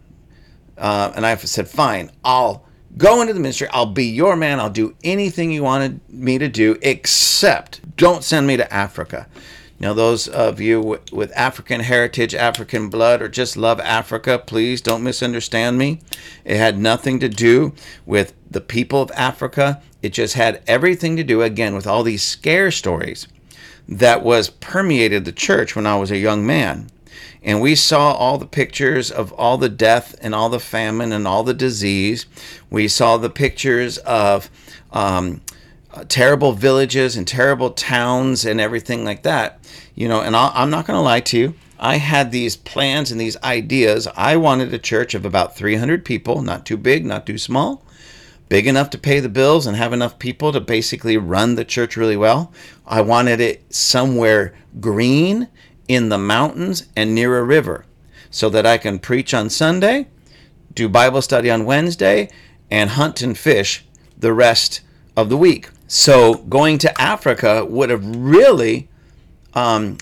Uh, 0.77 1.11
and 1.15 1.25
I 1.25 1.35
said, 1.35 1.67
Fine, 1.67 2.11
I'll 2.23 2.65
go 2.97 3.21
into 3.21 3.33
the 3.33 3.39
ministry. 3.39 3.67
I'll 3.71 3.85
be 3.85 4.05
your 4.05 4.35
man. 4.35 4.59
I'll 4.59 4.69
do 4.69 4.95
anything 5.03 5.51
you 5.51 5.63
wanted 5.63 5.99
me 6.09 6.37
to 6.37 6.47
do, 6.47 6.77
except 6.81 7.95
don't 7.97 8.23
send 8.23 8.47
me 8.47 8.57
to 8.57 8.73
Africa. 8.73 9.27
Now, 9.79 9.93
those 9.93 10.27
of 10.29 10.61
you 10.61 11.01
with 11.11 11.33
African 11.35 11.81
heritage, 11.81 12.33
African 12.33 12.89
blood, 12.89 13.21
or 13.21 13.27
just 13.27 13.57
love 13.57 13.81
Africa, 13.81 14.39
please 14.39 14.79
don't 14.79 15.03
misunderstand 15.03 15.77
me. 15.77 15.99
It 16.45 16.57
had 16.57 16.77
nothing 16.77 17.19
to 17.19 17.27
do 17.27 17.73
with 18.05 18.33
the 18.49 18.61
people 18.61 19.01
of 19.01 19.11
Africa. 19.11 19.81
It 20.01 20.13
just 20.13 20.35
had 20.35 20.61
everything 20.67 21.17
to 21.17 21.23
do, 21.23 21.41
again, 21.41 21.75
with 21.75 21.85
all 21.85 22.03
these 22.03 22.23
scare 22.23 22.71
stories 22.71 23.27
that 23.89 24.23
was 24.23 24.49
permeated 24.49 25.25
the 25.25 25.33
church 25.33 25.75
when 25.75 25.85
I 25.85 25.97
was 25.97 26.11
a 26.11 26.17
young 26.17 26.45
man. 26.45 26.89
And 27.43 27.59
we 27.59 27.75
saw 27.75 28.13
all 28.13 28.37
the 28.37 28.45
pictures 28.45 29.11
of 29.11 29.33
all 29.33 29.57
the 29.57 29.69
death 29.69 30.15
and 30.21 30.33
all 30.33 30.49
the 30.49 30.59
famine 30.59 31.11
and 31.11 31.27
all 31.27 31.43
the 31.43 31.53
disease. 31.53 32.25
We 32.69 32.87
saw 32.87 33.17
the 33.17 33.29
pictures 33.29 33.97
of 33.99 34.49
um, 34.91 35.41
uh, 35.93 36.05
terrible 36.07 36.53
villages 36.53 37.17
and 37.17 37.27
terrible 37.27 37.71
towns 37.71 38.45
and 38.45 38.61
everything 38.61 39.03
like 39.03 39.23
that. 39.23 39.59
You 39.93 40.07
know, 40.07 40.21
and 40.21 40.35
i 40.35 40.63
am 40.63 40.69
not 40.69 40.87
going 40.87 40.97
to 40.97 41.01
lie 41.01 41.19
to 41.19 41.37
you. 41.37 41.55
I 41.79 41.97
had 41.97 42.31
these 42.31 42.55
plans 42.55 43.11
and 43.11 43.19
these 43.19 43.35
ideas. 43.43 44.07
I 44.15 44.37
wanted 44.37 44.73
a 44.73 44.79
church 44.79 45.13
of 45.13 45.25
about 45.25 45.57
300 45.57 46.05
people, 46.05 46.41
not 46.41 46.65
too 46.65 46.77
big, 46.77 47.05
not 47.05 47.25
too 47.25 47.37
small, 47.37 47.83
big 48.47 48.67
enough 48.67 48.89
to 48.91 48.97
pay 48.97 49.19
the 49.19 49.27
bills 49.27 49.67
and 49.67 49.75
have 49.75 49.91
enough 49.91 50.17
people 50.17 50.53
to 50.53 50.61
basically 50.61 51.17
run 51.17 51.55
the 51.55 51.65
church 51.65 51.97
really 51.97 52.15
well. 52.15 52.53
I 52.87 53.01
wanted 53.01 53.41
it 53.41 53.73
somewhere 53.73 54.53
green 54.79 55.49
in 55.87 56.09
the 56.09 56.17
mountains 56.17 56.87
and 56.95 57.13
near 57.13 57.37
a 57.37 57.43
river 57.43 57.85
so 58.29 58.49
that 58.49 58.65
I 58.65 58.77
can 58.77 58.99
preach 58.99 59.33
on 59.33 59.49
Sunday, 59.49 60.07
do 60.73 60.89
Bible 60.89 61.21
study 61.21 61.51
on 61.51 61.65
Wednesday, 61.65 62.29
and 62.71 62.91
hunt 62.91 63.21
and 63.21 63.37
fish 63.37 63.85
the 64.17 64.33
rest 64.33 64.81
of 65.15 65.29
the 65.29 65.37
week. 65.37 65.69
So 65.87 66.35
going 66.35 66.79
to 66.79 67.01
Africa 67.01 67.63
would 67.65 67.91
have 67.91 68.03
really, 68.03 68.89
um, 69.53 69.97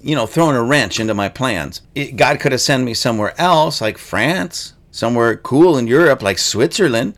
you 0.00 0.14
know, 0.14 0.26
thrown 0.26 0.54
a 0.54 0.62
wrench 0.62 1.00
into 1.00 1.14
my 1.14 1.28
plans. 1.28 1.82
It, 1.94 2.16
God 2.16 2.38
could 2.38 2.52
have 2.52 2.60
sent 2.60 2.84
me 2.84 2.94
somewhere 2.94 3.34
else, 3.40 3.80
like 3.80 3.98
France, 3.98 4.74
somewhere 4.92 5.36
cool 5.36 5.76
in 5.76 5.88
Europe, 5.88 6.22
like 6.22 6.38
Switzerland. 6.38 7.14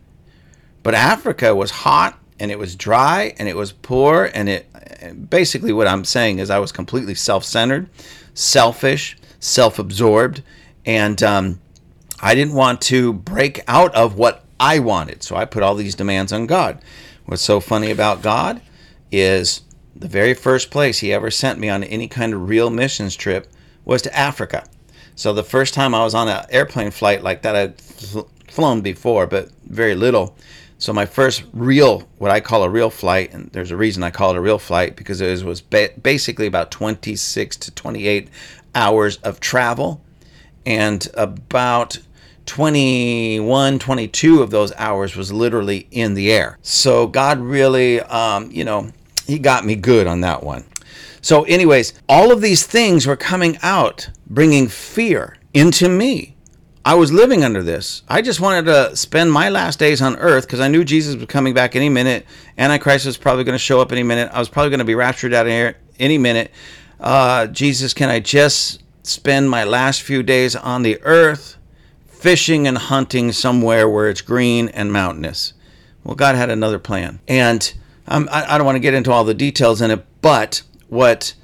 But 0.81 0.95
Africa 0.95 1.53
was 1.53 1.71
hot 1.71 2.17
and 2.39 2.51
it 2.51 2.59
was 2.59 2.75
dry 2.75 3.33
and 3.37 3.47
it 3.47 3.55
was 3.55 3.71
poor. 3.71 4.29
And 4.33 4.49
it 4.49 5.29
basically 5.29 5.73
what 5.73 5.87
I'm 5.87 6.05
saying 6.05 6.39
is 6.39 6.49
I 6.49 6.59
was 6.59 6.71
completely 6.71 7.15
self 7.15 7.43
centered, 7.43 7.89
selfish, 8.33 9.17
self 9.39 9.79
absorbed. 9.79 10.43
And 10.85 11.21
um, 11.23 11.59
I 12.19 12.35
didn't 12.35 12.53
want 12.53 12.81
to 12.81 13.13
break 13.13 13.61
out 13.67 13.93
of 13.95 14.17
what 14.17 14.45
I 14.59 14.79
wanted. 14.79 15.23
So 15.23 15.35
I 15.35 15.45
put 15.45 15.63
all 15.63 15.75
these 15.75 15.95
demands 15.95 16.31
on 16.31 16.45
God. 16.45 16.81
What's 17.25 17.41
so 17.41 17.59
funny 17.59 17.91
about 17.91 18.21
God 18.21 18.61
is 19.11 19.61
the 19.95 20.07
very 20.07 20.33
first 20.33 20.71
place 20.71 20.99
he 20.99 21.13
ever 21.13 21.31
sent 21.31 21.59
me 21.59 21.69
on 21.69 21.83
any 21.83 22.07
kind 22.07 22.33
of 22.33 22.47
real 22.49 22.69
missions 22.69 23.15
trip 23.15 23.47
was 23.85 24.01
to 24.03 24.15
Africa. 24.15 24.67
So 25.15 25.33
the 25.33 25.43
first 25.43 25.73
time 25.73 25.95
I 25.95 26.03
was 26.03 26.13
on 26.13 26.27
an 26.27 26.45
airplane 26.49 26.91
flight 26.91 27.23
like 27.23 27.41
that, 27.43 27.55
I'd 27.55 27.81
flown 28.49 28.81
before, 28.81 29.27
but 29.27 29.49
very 29.65 29.95
little. 29.95 30.35
So 30.77 30.91
my 30.91 31.05
first 31.05 31.43
real, 31.53 32.07
what 32.17 32.31
I 32.31 32.41
call 32.41 32.63
a 32.63 32.69
real 32.69 32.89
flight, 32.89 33.33
and 33.33 33.49
there's 33.51 33.71
a 33.71 33.77
reason 33.77 34.03
I 34.03 34.11
call 34.11 34.31
it 34.31 34.37
a 34.37 34.41
real 34.41 34.59
flight 34.59 34.95
because 34.95 35.21
it 35.21 35.43
was 35.43 35.61
basically 35.61 36.47
about 36.47 36.69
26 36.71 37.57
to 37.57 37.71
28 37.71 38.29
hours 38.73 39.17
of 39.17 39.39
travel 39.39 40.01
and 40.65 41.07
about 41.13 41.99
21, 42.45 43.79
22 43.79 44.41
of 44.41 44.51
those 44.51 44.73
hours 44.73 45.15
was 45.15 45.31
literally 45.31 45.87
in 45.91 46.13
the 46.13 46.31
air. 46.31 46.59
So 46.61 47.07
God 47.07 47.39
really, 47.39 48.01
um, 48.01 48.51
you 48.51 48.63
know, 48.63 48.91
He 49.25 49.39
got 49.39 49.65
me 49.65 49.75
good 49.75 50.07
on 50.07 50.21
that 50.21 50.43
one. 50.43 50.65
So, 51.21 51.43
anyways, 51.45 51.93
all 52.07 52.31
of 52.31 52.41
these 52.41 52.67
things 52.67 53.07
were 53.07 53.15
coming 53.15 53.57
out, 53.63 54.09
bringing 54.27 54.67
fear 54.67 55.37
into 55.55 55.89
me. 55.89 56.34
I 56.85 56.93
was 56.93 57.11
living 57.11 57.43
under 57.43 57.61
this. 57.63 58.03
I 58.07 58.21
just 58.21 58.39
wanted 58.39 58.65
to 58.65 58.95
spend 58.95 59.31
my 59.31 59.49
last 59.49 59.79
days 59.79 60.01
on 60.01 60.15
earth 60.17 60.45
because 60.45 60.59
I 60.59 60.69
knew 60.69 60.85
Jesus 60.85 61.15
was 61.15 61.25
coming 61.25 61.53
back 61.53 61.75
any 61.75 61.89
minute. 61.89 62.25
Antichrist 62.57 63.05
was 63.05 63.17
probably 63.17 63.43
going 63.43 63.55
to 63.55 63.59
show 63.59 63.81
up 63.81 63.91
any 63.91 64.03
minute. 64.03 64.29
I 64.31 64.39
was 64.39 64.47
probably 64.47 64.69
going 64.69 64.79
to 64.79 64.85
be 64.85 64.95
raptured 64.95 65.33
out 65.33 65.47
of 65.47 65.51
here 65.51 65.77
any 65.99 66.17
minute. 66.17 66.51
Uh, 66.99 67.47
Jesus, 67.47 67.93
can 67.93 68.09
I 68.09 68.19
just 68.19 68.83
spend 69.03 69.49
my 69.49 69.63
last 69.63 70.03
few 70.03 70.23
days 70.23 70.55
on 70.55 70.83
the 70.83 71.01
earth? 71.01 71.57
fishing 72.25 72.67
and 72.67 72.79
hunting 72.79 73.31
somewhere 73.31 73.87
where 73.87 74.09
it's 74.09 74.21
green 74.21 74.67
and 74.69 74.91
mountainous. 74.91 75.53
Well, 76.03 76.15
God 76.15 76.33
had 76.33 76.49
another 76.49 76.79
plan. 76.79 77.19
And 77.27 77.71
um, 78.07 78.27
I, 78.31 78.55
I 78.55 78.57
don't 78.57 78.65
want 78.65 78.77
to 78.77 78.79
get 78.79 78.95
into 78.95 79.11
all 79.11 79.23
the 79.23 79.35
details 79.35 79.79
in 79.79 79.91
it, 79.91 80.03
but 80.21 80.63
what 80.87 81.35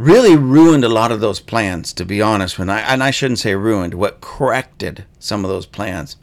really 0.00 0.34
ruined 0.34 0.82
a 0.82 0.88
lot 0.88 1.12
of 1.12 1.20
those 1.20 1.40
plans, 1.40 1.92
to 1.92 2.06
be 2.06 2.22
honest, 2.22 2.58
when 2.58 2.70
I, 2.70 2.80
and 2.80 3.02
I 3.02 3.10
shouldn't 3.10 3.38
say 3.38 3.54
ruined, 3.54 3.92
what 3.92 4.22
corrected 4.22 5.04
some 5.18 5.44
of 5.44 5.50
those 5.50 5.66
plans. 5.66 6.16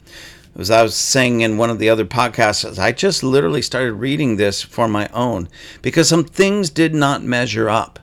As 0.58 0.68
I 0.68 0.82
was 0.82 0.96
saying 0.96 1.42
in 1.42 1.58
one 1.58 1.70
of 1.70 1.78
the 1.78 1.88
other 1.88 2.04
podcasts, 2.04 2.76
I 2.76 2.90
just 2.90 3.22
literally 3.22 3.62
started 3.62 3.92
reading 3.92 4.34
this 4.34 4.62
for 4.62 4.88
my 4.88 5.08
own 5.12 5.48
because 5.80 6.08
some 6.08 6.24
things 6.24 6.70
did 6.70 6.92
not 6.92 7.22
measure 7.22 7.68
up. 7.68 8.00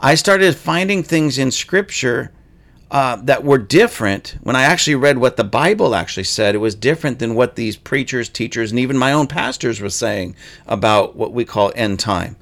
I 0.00 0.16
started 0.16 0.56
finding 0.56 1.04
things 1.04 1.38
in 1.38 1.52
Scripture 1.52 2.32
uh, 2.90 3.14
that 3.22 3.44
were 3.44 3.58
different. 3.58 4.36
When 4.42 4.56
I 4.56 4.62
actually 4.64 4.96
read 4.96 5.18
what 5.18 5.36
the 5.36 5.44
Bible 5.44 5.94
actually 5.94 6.24
said, 6.24 6.56
it 6.56 6.58
was 6.58 6.74
different 6.74 7.20
than 7.20 7.36
what 7.36 7.54
these 7.54 7.76
preachers, 7.76 8.28
teachers, 8.28 8.72
and 8.72 8.80
even 8.80 8.98
my 8.98 9.12
own 9.12 9.28
pastors 9.28 9.80
were 9.80 9.90
saying 9.90 10.34
about 10.66 11.14
what 11.14 11.32
we 11.32 11.44
call 11.44 11.70
end 11.76 12.00
time. 12.00 12.34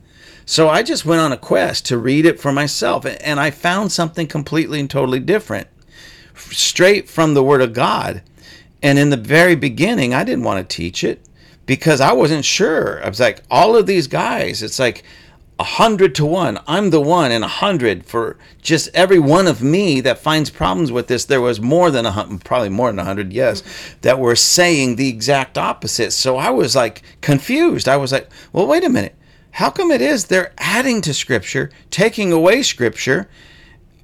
So 0.45 0.69
I 0.69 0.83
just 0.83 1.05
went 1.05 1.21
on 1.21 1.33
a 1.33 1.37
quest 1.37 1.87
to 1.87 1.99
read 1.99 2.27
it 2.27 2.41
for 2.41 2.53
myself, 2.53 3.07
and 3.07 3.39
I 3.39 3.51
found 3.51 3.93
something 3.93 4.27
completely 4.27 4.81
and 4.81 4.91
totally 4.91 5.21
different, 5.21 5.69
straight 6.35 7.09
from 7.09 7.35
the 7.35 7.45
Word 7.45 7.63
of 7.63 7.73
God. 7.73 8.23
And 8.83 8.99
in 8.99 9.11
the 9.11 9.17
very 9.17 9.55
beginning, 9.55 10.13
I 10.13 10.25
didn't 10.25 10.45
want 10.45 10.69
to 10.69 10.77
teach 10.77 11.05
it 11.05 11.25
because 11.67 12.01
I 12.01 12.13
wasn't 12.13 12.45
sure. 12.45 13.05
I 13.05 13.09
was 13.09 13.21
like, 13.21 13.43
all 13.51 13.77
of 13.77 13.87
these 13.87 14.09
guys, 14.09 14.63
it's 14.63 14.79
like, 14.79 15.05
a 15.59 15.65
hundred 15.65 16.13
to 16.17 16.27
one. 16.27 16.59
I'm 16.67 16.91
the 16.91 17.01
one 17.01 17.31
in 17.31 17.45
a 17.45 17.49
hundred 17.49 18.05
for 18.05 18.37
just 18.63 18.89
every 18.95 19.21
one 19.21 19.47
of 19.47 19.63
me 19.63 20.01
that 20.01 20.19
finds 20.19 20.51
problems 20.51 20.91
with 20.91 21.07
this. 21.07 21.25
There 21.25 21.41
was 21.41 21.61
more 21.61 21.93
than 21.93 22.05
a 22.05 22.11
hundred, 22.11 22.45
probably 22.45 22.71
more 22.71 22.89
than 22.89 22.99
a 22.99 23.05
hundred, 23.05 23.33
yes, 23.33 23.63
that 24.01 24.19
were 24.19 24.35
saying 24.35 24.97
the 24.97 25.09
exact 25.09 25.57
opposite. 25.57 26.13
So 26.13 26.37
I 26.37 26.51
was 26.51 26.75
like 26.75 27.03
confused. 27.21 27.87
I 27.87 27.97
was 27.97 28.11
like, 28.11 28.29
well, 28.53 28.67
wait 28.67 28.83
a 28.83 28.89
minute. 28.89 29.15
How 29.53 29.71
come 29.71 29.91
it 29.91 30.03
is 30.03 30.25
they're 30.25 30.53
adding 30.59 31.01
to 31.03 31.15
Scripture, 31.15 31.71
taking 31.91 32.33
away 32.33 32.63
Scripture? 32.63 33.29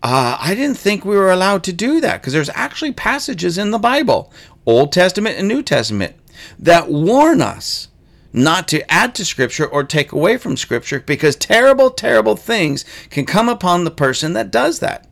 uh, 0.03 0.37
I 0.41 0.55
didn't 0.55 0.79
think 0.79 1.05
we 1.05 1.17
were 1.17 1.33
allowed 1.33 1.65
to 1.65 1.73
do 1.73 2.01
that 2.01 2.21
because 2.21 2.33
there's 2.33 2.51
actually 2.55 2.93
passages 2.93 3.59
in 3.59 3.73
the 3.73 3.79
Bible, 3.79 4.33
Old 4.65 4.93
Testament 4.93 5.39
and 5.39 5.49
New 5.49 5.63
Testament, 5.63 6.15
that 6.59 6.89
warn 6.89 7.43
us 7.43 7.89
not 8.33 8.69
to 8.69 8.93
add 8.93 9.15
to 9.17 9.25
Scripture 9.25 9.67
or 9.67 9.83
take 9.83 10.13
away 10.13 10.37
from 10.37 10.57
Scripture 10.57 11.01
because 11.01 11.35
terrible, 11.35 11.91
terrible 11.91 12.37
things 12.37 12.85
can 13.11 13.27
come 13.27 13.49
upon 13.49 13.83
the 13.83 13.91
person 13.91 14.35
that 14.35 14.53
does 14.53 14.79
that. 14.79 15.09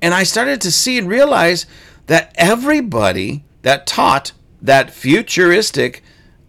And 0.00 0.14
I 0.14 0.22
started 0.22 0.60
to 0.62 0.72
see 0.72 0.96
and 0.96 1.08
realize 1.08 1.66
that 2.06 2.32
everybody 2.36 3.44
that 3.62 3.86
taught 3.86 4.32
that 4.62 4.90
futuristic 4.90 6.02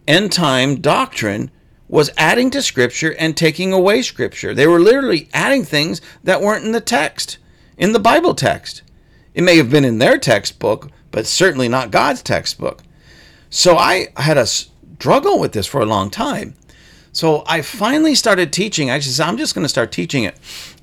end 0.08 0.32
time 0.32 0.79
doctrine 0.79 1.51
was 1.88 2.12
adding 2.18 2.50
to 2.51 2.62
Scripture 2.62 3.15
and 3.20 3.38
taking 3.38 3.72
away 3.72 4.01
Scripture. 4.01 4.54
They 4.54 4.68
were 4.68 4.80
literally 4.80 5.30
adding 5.34 5.63
things 5.63 6.01
that 6.24 6.42
weren't 6.42 6.65
in 6.65 6.72
the 6.72 6.82
text, 6.82 7.38
in 7.77 7.94
the 7.94 8.00
Bible 8.00 8.34
text. 8.34 8.82
It 9.34 9.44
may 9.44 9.58
have 9.58 9.70
been 9.70 9.86
in 9.86 10.00
their 10.00 10.18
textbook, 10.18 10.89
but 11.12 11.27
certainly 11.27 11.68
not 11.68 11.92
God's 11.92 12.24
textbook. 12.24 12.84
So 13.50 13.77
I 13.77 14.08
had 14.18 14.38
a 14.38 14.46
struggle 14.46 15.39
with 15.39 15.51
this 15.54 15.68
for 15.68 15.82
a 15.82 15.86
long 15.86 16.10
time. 16.10 16.56
So 17.12 17.44
I 17.48 17.62
finally 17.62 18.15
started 18.15 18.51
teaching. 18.51 18.89
I 18.89 19.00
just 19.00 19.15
said 19.15 19.27
I'm 19.27 19.38
just 19.38 19.56
going 19.56 19.63
to 19.63 19.70
start 19.70 19.92
teaching 19.94 20.25
it, 20.25 20.38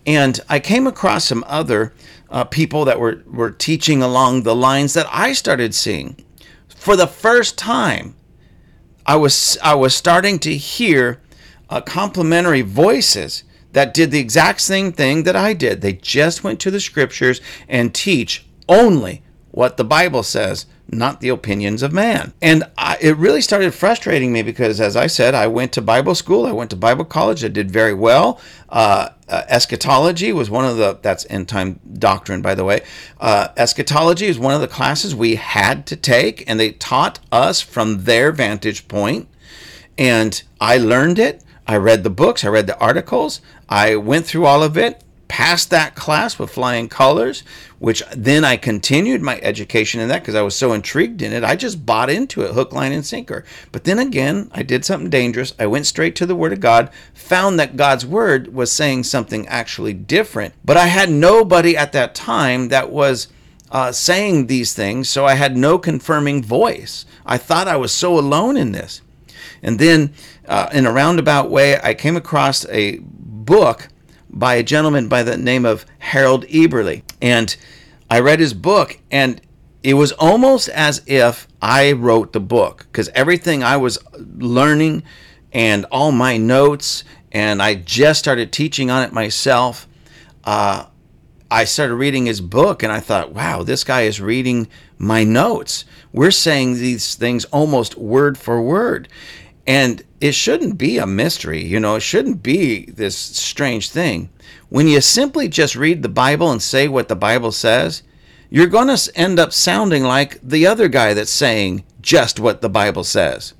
and 0.06 0.40
I 0.48 0.60
came 0.60 0.86
across 0.86 1.26
some 1.26 1.44
other 1.46 1.92
uh, 2.30 2.44
people 2.44 2.86
that 2.86 2.98
were 2.98 3.22
were 3.26 3.50
teaching 3.50 4.02
along 4.02 4.42
the 4.42 4.54
lines 4.54 4.94
that 4.94 5.06
I 5.12 5.34
started 5.34 5.74
seeing. 5.74 6.24
For 6.68 6.96
the 6.96 7.06
first 7.06 7.58
time, 7.58 8.16
I 9.06 9.16
was 9.16 9.58
I 9.62 9.74
was 9.74 9.94
starting 9.94 10.38
to 10.40 10.54
hear 10.54 11.20
uh, 11.68 11.80
voices 12.62 13.44
that 13.72 13.94
did 13.94 14.10
the 14.10 14.20
exact 14.20 14.60
same 14.60 14.92
thing 14.92 15.22
that 15.24 15.36
I 15.36 15.54
did. 15.54 15.80
They 15.80 15.94
just 15.94 16.44
went 16.44 16.60
to 16.60 16.70
the 16.70 16.80
scriptures 16.80 17.40
and 17.68 17.94
teach 17.94 18.46
only 18.68 19.22
what 19.52 19.76
the 19.76 19.84
Bible 19.84 20.22
says, 20.22 20.66
not 20.88 21.20
the 21.20 21.28
opinions 21.28 21.82
of 21.82 21.92
man. 21.92 22.32
And 22.42 22.64
I, 22.76 22.98
it 23.00 23.16
really 23.16 23.42
started 23.42 23.72
frustrating 23.72 24.32
me 24.32 24.42
because, 24.42 24.80
as 24.80 24.96
I 24.96 25.06
said, 25.06 25.34
I 25.34 25.46
went 25.46 25.72
to 25.72 25.82
Bible 25.82 26.14
school, 26.14 26.46
I 26.46 26.52
went 26.52 26.70
to 26.70 26.76
Bible 26.76 27.04
college, 27.04 27.44
I 27.44 27.48
did 27.48 27.70
very 27.70 27.94
well. 27.94 28.40
Uh, 28.70 29.10
uh, 29.28 29.42
eschatology 29.48 30.32
was 30.32 30.50
one 30.50 30.64
of 30.64 30.78
the, 30.78 30.98
that's 31.02 31.26
end 31.30 31.48
time 31.48 31.80
doctrine, 31.98 32.42
by 32.42 32.54
the 32.54 32.64
way. 32.64 32.80
Uh, 33.20 33.48
eschatology 33.56 34.26
is 34.26 34.38
one 34.38 34.54
of 34.54 34.62
the 34.62 34.68
classes 34.68 35.14
we 35.14 35.36
had 35.36 35.86
to 35.86 35.96
take, 35.96 36.48
and 36.48 36.58
they 36.58 36.72
taught 36.72 37.18
us 37.30 37.60
from 37.60 38.04
their 38.04 38.32
vantage 38.32 38.88
point. 38.88 39.28
And 39.98 40.42
I 40.60 40.78
learned 40.78 41.18
it. 41.18 41.44
I 41.66 41.76
read 41.76 42.02
the 42.02 42.10
books, 42.10 42.44
I 42.44 42.48
read 42.48 42.66
the 42.66 42.78
articles, 42.78 43.40
I 43.68 43.94
went 43.94 44.26
through 44.26 44.46
all 44.46 44.64
of 44.64 44.76
it 44.76 45.04
passed 45.32 45.70
that 45.70 45.94
class 45.94 46.38
with 46.38 46.50
flying 46.50 46.90
colors, 46.90 47.42
which 47.78 48.02
then 48.14 48.44
I 48.44 48.58
continued 48.58 49.22
my 49.22 49.40
education 49.40 49.98
in 49.98 50.10
that 50.10 50.20
because 50.20 50.34
I 50.34 50.42
was 50.42 50.54
so 50.54 50.74
intrigued 50.74 51.22
in 51.22 51.32
it. 51.32 51.42
I 51.42 51.56
just 51.56 51.86
bought 51.86 52.10
into 52.10 52.42
it 52.42 52.52
hook, 52.52 52.74
line, 52.74 52.92
and 52.92 53.04
sinker. 53.04 53.42
But 53.72 53.84
then 53.84 53.98
again, 53.98 54.50
I 54.52 54.62
did 54.62 54.84
something 54.84 55.08
dangerous. 55.08 55.54
I 55.58 55.68
went 55.68 55.86
straight 55.86 56.14
to 56.16 56.26
the 56.26 56.34
Word 56.34 56.52
of 56.52 56.60
God, 56.60 56.90
found 57.14 57.58
that 57.58 57.78
God's 57.78 58.04
Word 58.04 58.52
was 58.52 58.70
saying 58.70 59.04
something 59.04 59.48
actually 59.48 59.94
different. 59.94 60.52
But 60.66 60.76
I 60.76 60.88
had 60.88 61.08
nobody 61.08 61.78
at 61.78 61.92
that 61.92 62.14
time 62.14 62.68
that 62.68 62.90
was. 62.90 63.28
Uh, 63.70 63.90
saying 63.90 64.48
these 64.48 64.74
things, 64.74 65.08
so 65.08 65.24
I 65.24 65.32
had 65.32 65.56
no 65.56 65.78
confirming 65.78 66.44
voice. 66.44 67.06
I 67.24 67.38
thought 67.38 67.68
I 67.68 67.78
was 67.78 67.90
so 67.90 68.18
alone 68.18 68.58
in 68.58 68.72
this. 68.72 69.00
And 69.62 69.78
then, 69.78 70.12
uh, 70.46 70.68
in 70.74 70.84
a 70.84 70.92
roundabout 70.92 71.50
way, 71.50 71.80
I 71.82 71.94
came 71.94 72.14
across 72.14 72.66
a 72.68 72.98
book 73.00 73.88
by 74.32 74.54
a 74.54 74.62
gentleman 74.62 75.08
by 75.08 75.22
the 75.22 75.36
name 75.36 75.64
of 75.64 75.84
Harold 75.98 76.46
Eberle. 76.46 77.02
And 77.20 77.54
I 78.10 78.20
read 78.20 78.40
his 78.40 78.54
book, 78.54 78.98
and 79.10 79.40
it 79.82 79.94
was 79.94 80.12
almost 80.12 80.68
as 80.68 81.02
if 81.06 81.48
I 81.60 81.92
wrote 81.92 82.32
the 82.32 82.40
book 82.40 82.86
because 82.90 83.08
everything 83.10 83.62
I 83.62 83.76
was 83.76 83.98
learning 84.16 85.02
and 85.52 85.84
all 85.86 86.12
my 86.12 86.36
notes, 86.36 87.04
and 87.30 87.62
I 87.62 87.74
just 87.74 88.18
started 88.18 88.52
teaching 88.52 88.90
on 88.90 89.02
it 89.02 89.12
myself. 89.12 89.86
Uh, 90.44 90.86
I 91.50 91.64
started 91.64 91.96
reading 91.96 92.24
his 92.26 92.40
book 92.40 92.82
and 92.82 92.90
I 92.90 93.00
thought, 93.00 93.32
wow, 93.32 93.62
this 93.62 93.84
guy 93.84 94.02
is 94.02 94.22
reading 94.22 94.68
my 94.96 95.22
notes. 95.22 95.84
We're 96.10 96.30
saying 96.30 96.74
these 96.74 97.14
things 97.14 97.44
almost 97.46 97.96
word 97.98 98.38
for 98.38 98.62
word. 98.62 99.08
And 99.66 100.02
it 100.20 100.32
shouldn't 100.32 100.78
be 100.78 100.98
a 100.98 101.06
mystery, 101.06 101.64
you 101.64 101.78
know, 101.78 101.96
it 101.96 102.00
shouldn't 102.00 102.42
be 102.42 102.86
this 102.86 103.16
strange 103.16 103.90
thing. 103.90 104.30
When 104.68 104.88
you 104.88 105.00
simply 105.00 105.48
just 105.48 105.76
read 105.76 106.02
the 106.02 106.08
Bible 106.08 106.50
and 106.50 106.62
say 106.62 106.88
what 106.88 107.08
the 107.08 107.16
Bible 107.16 107.52
says, 107.52 108.02
you're 108.50 108.66
going 108.66 108.94
to 108.94 109.12
end 109.14 109.38
up 109.38 109.52
sounding 109.52 110.02
like 110.02 110.38
the 110.42 110.66
other 110.66 110.88
guy 110.88 111.14
that's 111.14 111.30
saying 111.30 111.84
just 112.00 112.40
what 112.40 112.60
the 112.60 112.68
Bible 112.68 113.04
says. 113.04 113.54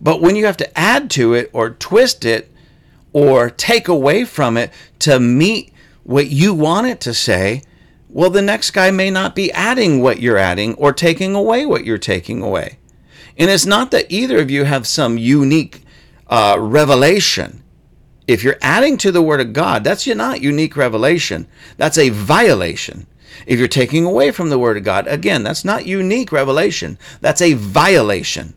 But 0.00 0.20
when 0.20 0.36
you 0.36 0.46
have 0.46 0.56
to 0.58 0.78
add 0.78 1.10
to 1.12 1.34
it 1.34 1.50
or 1.52 1.70
twist 1.70 2.24
it 2.24 2.50
or 3.12 3.50
take 3.50 3.88
away 3.88 4.24
from 4.24 4.56
it 4.56 4.72
to 5.00 5.18
meet 5.18 5.72
what 6.04 6.28
you 6.28 6.54
want 6.54 6.86
it 6.86 7.00
to 7.00 7.14
say, 7.14 7.62
well, 8.08 8.30
the 8.30 8.42
next 8.42 8.70
guy 8.70 8.90
may 8.90 9.10
not 9.10 9.34
be 9.34 9.50
adding 9.52 10.00
what 10.00 10.20
you're 10.20 10.38
adding 10.38 10.74
or 10.74 10.92
taking 10.92 11.34
away 11.34 11.66
what 11.66 11.84
you're 11.84 11.98
taking 11.98 12.42
away. 12.42 12.78
And 13.36 13.50
it's 13.50 13.66
not 13.66 13.90
that 13.90 14.10
either 14.10 14.38
of 14.38 14.50
you 14.50 14.64
have 14.64 14.86
some 14.86 15.18
unique 15.18 15.82
uh, 16.28 16.56
revelation. 16.58 17.62
If 18.26 18.42
you're 18.42 18.58
adding 18.62 18.96
to 18.98 19.12
the 19.12 19.22
Word 19.22 19.40
of 19.40 19.52
God, 19.52 19.84
that's 19.84 20.06
not 20.06 20.40
unique 20.40 20.76
revelation. 20.76 21.46
That's 21.76 21.98
a 21.98 22.08
violation. 22.10 23.06
If 23.46 23.58
you're 23.58 23.68
taking 23.68 24.04
away 24.04 24.30
from 24.30 24.48
the 24.48 24.58
Word 24.58 24.76
of 24.76 24.84
God, 24.84 25.06
again, 25.06 25.42
that's 25.42 25.64
not 25.64 25.86
unique 25.86 26.32
revelation. 26.32 26.98
That's 27.20 27.42
a 27.42 27.54
violation. 27.54 28.54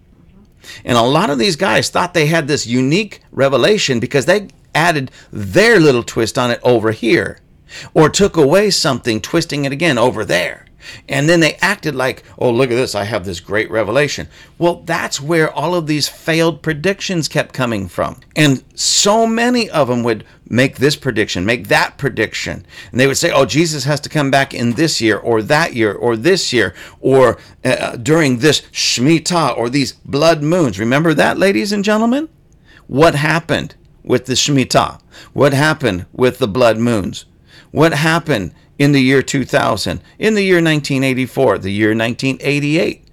And 0.86 0.98
a 0.98 1.02
lot 1.02 1.30
of 1.30 1.40
these 1.40 1.56
guys 1.56 1.90
thought 1.90 2.14
they 2.14 2.28
had 2.28 2.48
this 2.48 2.68
unique 2.68 3.22
revelation 3.32 4.00
because 4.00 4.26
they 4.26 4.50
added 4.76 5.12
their 5.32 5.80
little 5.80 6.04
twist 6.04 6.38
on 6.38 6.52
it 6.52 6.60
over 6.64 6.92
here, 6.92 7.40
or 7.94 8.10
took 8.10 8.38
away 8.38 8.70
something, 8.70 9.20
twisting 9.20 9.66
it 9.66 9.72
again 9.72 9.98
over 9.98 10.24
there. 10.24 10.67
And 11.08 11.28
then 11.28 11.40
they 11.40 11.56
acted 11.56 11.96
like, 11.96 12.24
oh, 12.38 12.52
look 12.52 12.72
at 12.72 12.76
this, 12.76 12.96
I 12.96 13.04
have 13.04 13.26
this 13.26 13.40
great 13.40 13.70
revelation. 13.72 14.28
Well, 14.58 14.82
that's 14.86 15.22
where 15.22 15.52
all 15.52 15.76
of 15.76 15.88
these 15.88 16.08
failed 16.08 16.62
predictions 16.62 17.28
kept 17.28 17.54
coming 17.54 17.88
from. 17.88 18.20
And 18.36 18.64
so 18.76 19.28
many 19.28 19.70
of 19.70 19.88
them 19.88 20.04
would 20.04 20.26
make 20.50 20.78
this 20.78 20.96
prediction, 20.96 21.46
make 21.46 21.68
that 21.68 21.98
prediction. 21.98 22.66
And 22.92 23.00
they 23.00 23.08
would 23.08 23.18
say, 23.18 23.32
oh, 23.32 23.46
Jesus 23.46 23.84
has 23.84 24.00
to 24.02 24.10
come 24.10 24.32
back 24.32 24.54
in 24.54 24.74
this 24.74 25.02
year, 25.02 25.18
or 25.18 25.42
that 25.44 25.74
year, 25.74 25.94
or 25.94 26.16
this 26.16 26.54
year, 26.54 26.74
or 27.00 27.38
uh, 27.66 27.98
during 27.98 28.40
this 28.40 28.62
Shemitah, 28.72 29.58
or 29.58 29.70
these 29.70 29.94
blood 29.94 30.42
moons. 30.42 30.80
Remember 30.80 31.14
that, 31.14 31.38
ladies 31.38 31.72
and 31.72 31.84
gentlemen? 31.84 32.30
What 32.88 33.16
happened 33.16 33.76
with 34.04 34.26
the 34.26 34.34
Shemitah? 34.34 35.02
What 35.34 35.54
happened 35.54 36.06
with 36.14 36.40
the 36.40 36.48
blood 36.48 36.78
moons? 36.78 37.26
What 37.72 37.94
happened 37.94 38.54
in 38.80 38.92
the 38.92 39.02
year 39.02 39.22
2000, 39.22 40.02
in 40.20 40.34
the 40.36 40.44
year 40.44 40.58
1984, 40.58 41.60
the 41.60 41.72
year 41.72 41.90
1988. 41.90 43.04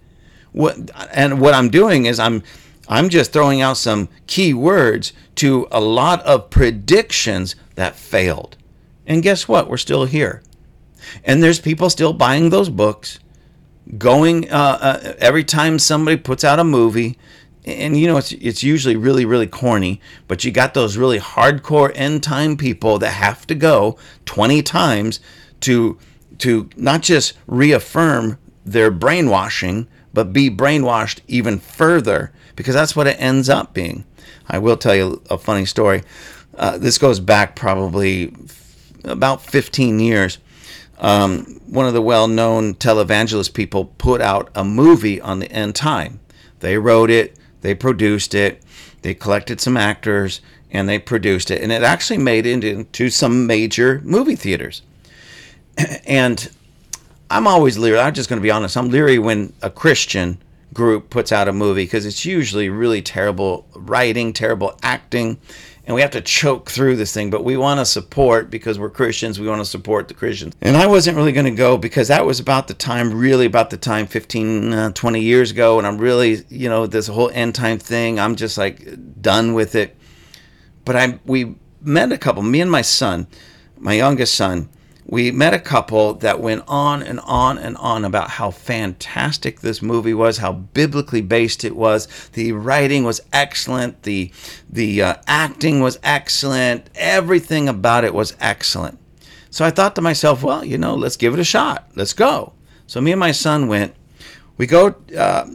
What, 0.53 0.90
and 1.12 1.40
what 1.40 1.55
I'm 1.55 1.68
doing 1.68 2.07
is 2.07 2.20
I'm 2.20 2.42
I'm 2.88 3.09
just 3.09 3.33
throwing 3.33 3.61
out 3.61 3.77
some 3.77 4.09
key 4.27 4.53
words 4.53 5.12
to 5.37 5.66
a 5.70 5.81
lot 5.81 6.22
of 6.22 6.50
predictions 6.50 7.57
that 7.77 7.96
failed. 7.96 8.57
And 9.07 9.22
guess 9.22 9.48
what? 9.48 9.68
We're 9.68 9.77
still 9.77 10.05
here. 10.05 10.42
And 11.24 11.42
there's 11.42 11.61
people 11.61 11.90
still 11.90 12.12
buying 12.12 12.50
those 12.50 12.68
books, 12.68 13.18
going 13.98 14.50
uh, 14.50 14.79
uh, 14.81 15.12
every 15.18 15.44
time 15.44 15.79
somebody 15.79 16.16
puts 16.16 16.44
out 16.44 16.59
a 16.59 16.64
movie. 16.64 17.18
And 17.66 17.98
you 17.98 18.07
know 18.07 18.18
it's 18.18 18.33
it's 18.33 18.62
usually 18.62 18.94
really 18.94 19.24
really 19.24 19.46
corny, 19.46 19.98
but 20.29 20.44
you 20.44 20.50
got 20.50 20.74
those 20.74 20.98
really 20.98 21.18
hardcore 21.18 21.90
end 21.94 22.22
time 22.22 22.59
people 22.59 22.98
that 22.98 23.12
have 23.12 23.46
to 23.46 23.55
go 23.55 23.96
20 24.27 24.62
times 24.62 25.18
to 25.64 25.98
to 26.38 26.68
not 26.77 27.03
just 27.03 27.35
reaffirm 27.46 28.38
their 28.64 28.90
brainwashing, 28.90 29.87
but 30.12 30.33
be 30.33 30.50
brainwashed 30.50 31.20
even 31.29 31.59
further 31.59 32.33
because 32.57 32.74
that's 32.74 32.96
what 32.96 33.07
it 33.07 33.20
ends 33.20 33.48
up 33.48 33.74
being. 33.74 34.05
I 34.48 34.59
will 34.59 34.77
tell 34.77 34.94
you 34.94 35.22
a 35.31 35.38
funny 35.38 35.64
story. 35.64 36.03
Uh, 36.57 36.79
this 36.79 36.98
goes 36.98 37.20
back 37.20 37.57
probably 37.57 38.35
about 39.05 39.42
15 39.42 40.00
years. 40.00 40.38
Um, 40.98 41.61
one 41.66 41.87
of 41.87 41.94
the 41.94 42.03
well 42.03 42.29
known 42.29 42.74
televangelist 42.74 43.55
people 43.55 43.87
put 43.98 44.20
out 44.20 44.50
a 44.55 44.64
movie 44.64 45.20
on 45.20 45.40
the 45.40 45.50
end 45.50 45.74
time. 45.74 46.20
They 46.61 46.79
wrote 46.79 47.11
it, 47.11 47.37
they 47.62 47.74
produced 47.74 48.35
it, 48.35 48.62
they 49.03 49.14
collected 49.14 49.61
some 49.61 49.77
actors, 49.77 50.40
and 50.70 50.88
they 50.88 50.98
produced 50.98 51.50
it. 51.50 51.61
And 51.62 51.72
it 51.72 51.83
actually 51.83 52.18
made 52.18 52.46
it 52.46 52.64
into 52.64 53.11
some 53.11 53.46
major 53.46 54.00
movie 54.05 54.37
theaters. 54.37 54.83
and 56.06 56.50
I'm 57.30 57.46
always 57.46 57.78
leery. 57.78 57.98
I'm 57.98 58.14
just 58.14 58.28
going 58.28 58.40
to 58.40 58.42
be 58.42 58.50
honest. 58.50 58.76
I'm 58.76 58.90
leery 58.90 59.18
when 59.18 59.52
a 59.62 59.70
Christian 59.70 60.38
group 60.72 61.10
puts 61.10 61.32
out 61.32 61.48
a 61.48 61.52
movie 61.52 61.84
because 61.84 62.04
it's 62.04 62.24
usually 62.24 62.68
really 62.68 63.00
terrible 63.00 63.66
writing, 63.74 64.32
terrible 64.32 64.78
acting, 64.82 65.38
and 65.87 65.94
we 65.94 66.00
have 66.00 66.12
to 66.12 66.20
choke 66.22 66.70
through 66.70 66.96
this 66.96 67.12
thing, 67.12 67.28
but 67.28 67.44
we 67.44 67.58
want 67.58 67.78
to 67.78 67.84
support 67.84 68.50
because 68.50 68.78
we're 68.78 68.88
Christians. 68.88 69.38
We 69.38 69.46
want 69.46 69.60
to 69.60 69.66
support 69.66 70.08
the 70.08 70.14
Christians. 70.14 70.54
And 70.62 70.78
I 70.78 70.87
wasn't 70.87 71.16
really 71.18 71.32
going 71.32 71.44
to 71.44 71.50
go 71.50 71.76
because 71.76 72.08
that 72.08 72.24
was 72.24 72.40
about 72.40 72.68
the 72.68 72.74
time, 72.74 73.12
really 73.12 73.44
about 73.44 73.68
the 73.68 73.76
time 73.76 74.06
15, 74.06 74.72
uh, 74.72 74.92
20 74.92 75.20
years 75.20 75.50
ago. 75.50 75.76
And 75.76 75.87
I'm 75.87 75.98
really, 75.98 76.42
you 76.48 76.70
know, 76.70 76.87
this 76.87 77.06
whole 77.06 77.30
end 77.34 77.54
time 77.54 77.78
thing, 77.78 78.18
I'm 78.18 78.34
just 78.34 78.56
like 78.56 79.20
done 79.20 79.52
with 79.52 79.74
it. 79.74 79.94
But 80.87 80.96
I, 80.96 81.18
we 81.26 81.56
met 81.82 82.12
a 82.12 82.18
couple, 82.18 82.42
me 82.42 82.62
and 82.62 82.70
my 82.70 82.82
son, 82.82 83.26
my 83.78 83.92
youngest 83.92 84.34
son, 84.34 84.70
we 85.06 85.30
met 85.30 85.52
a 85.52 85.58
couple 85.58 86.14
that 86.14 86.40
went 86.40 86.64
on 86.66 87.02
and 87.02 87.20
on 87.20 87.58
and 87.58 87.76
on 87.76 88.04
about 88.04 88.30
how 88.30 88.50
fantastic 88.50 89.60
this 89.60 89.82
movie 89.82 90.14
was, 90.14 90.38
how 90.38 90.52
biblically 90.52 91.20
based 91.20 91.64
it 91.64 91.76
was. 91.76 92.08
The 92.32 92.52
writing 92.52 93.04
was 93.04 93.20
excellent, 93.32 94.02
the 94.04 94.32
the 94.68 95.02
uh, 95.02 95.14
acting 95.26 95.80
was 95.80 95.98
excellent, 96.02 96.88
everything 96.94 97.68
about 97.68 98.04
it 98.04 98.14
was 98.14 98.34
excellent. 98.40 98.98
So 99.50 99.64
I 99.64 99.70
thought 99.70 99.94
to 99.96 100.02
myself, 100.02 100.42
well, 100.42 100.64
you 100.64 100.78
know, 100.78 100.94
let's 100.94 101.16
give 101.16 101.34
it 101.34 101.38
a 101.38 101.44
shot. 101.44 101.88
Let's 101.94 102.12
go. 102.12 102.54
So 102.86 103.00
me 103.00 103.12
and 103.12 103.20
my 103.20 103.32
son 103.32 103.68
went. 103.68 103.94
We 104.56 104.66
go. 104.66 104.96
Uh, 105.16 105.50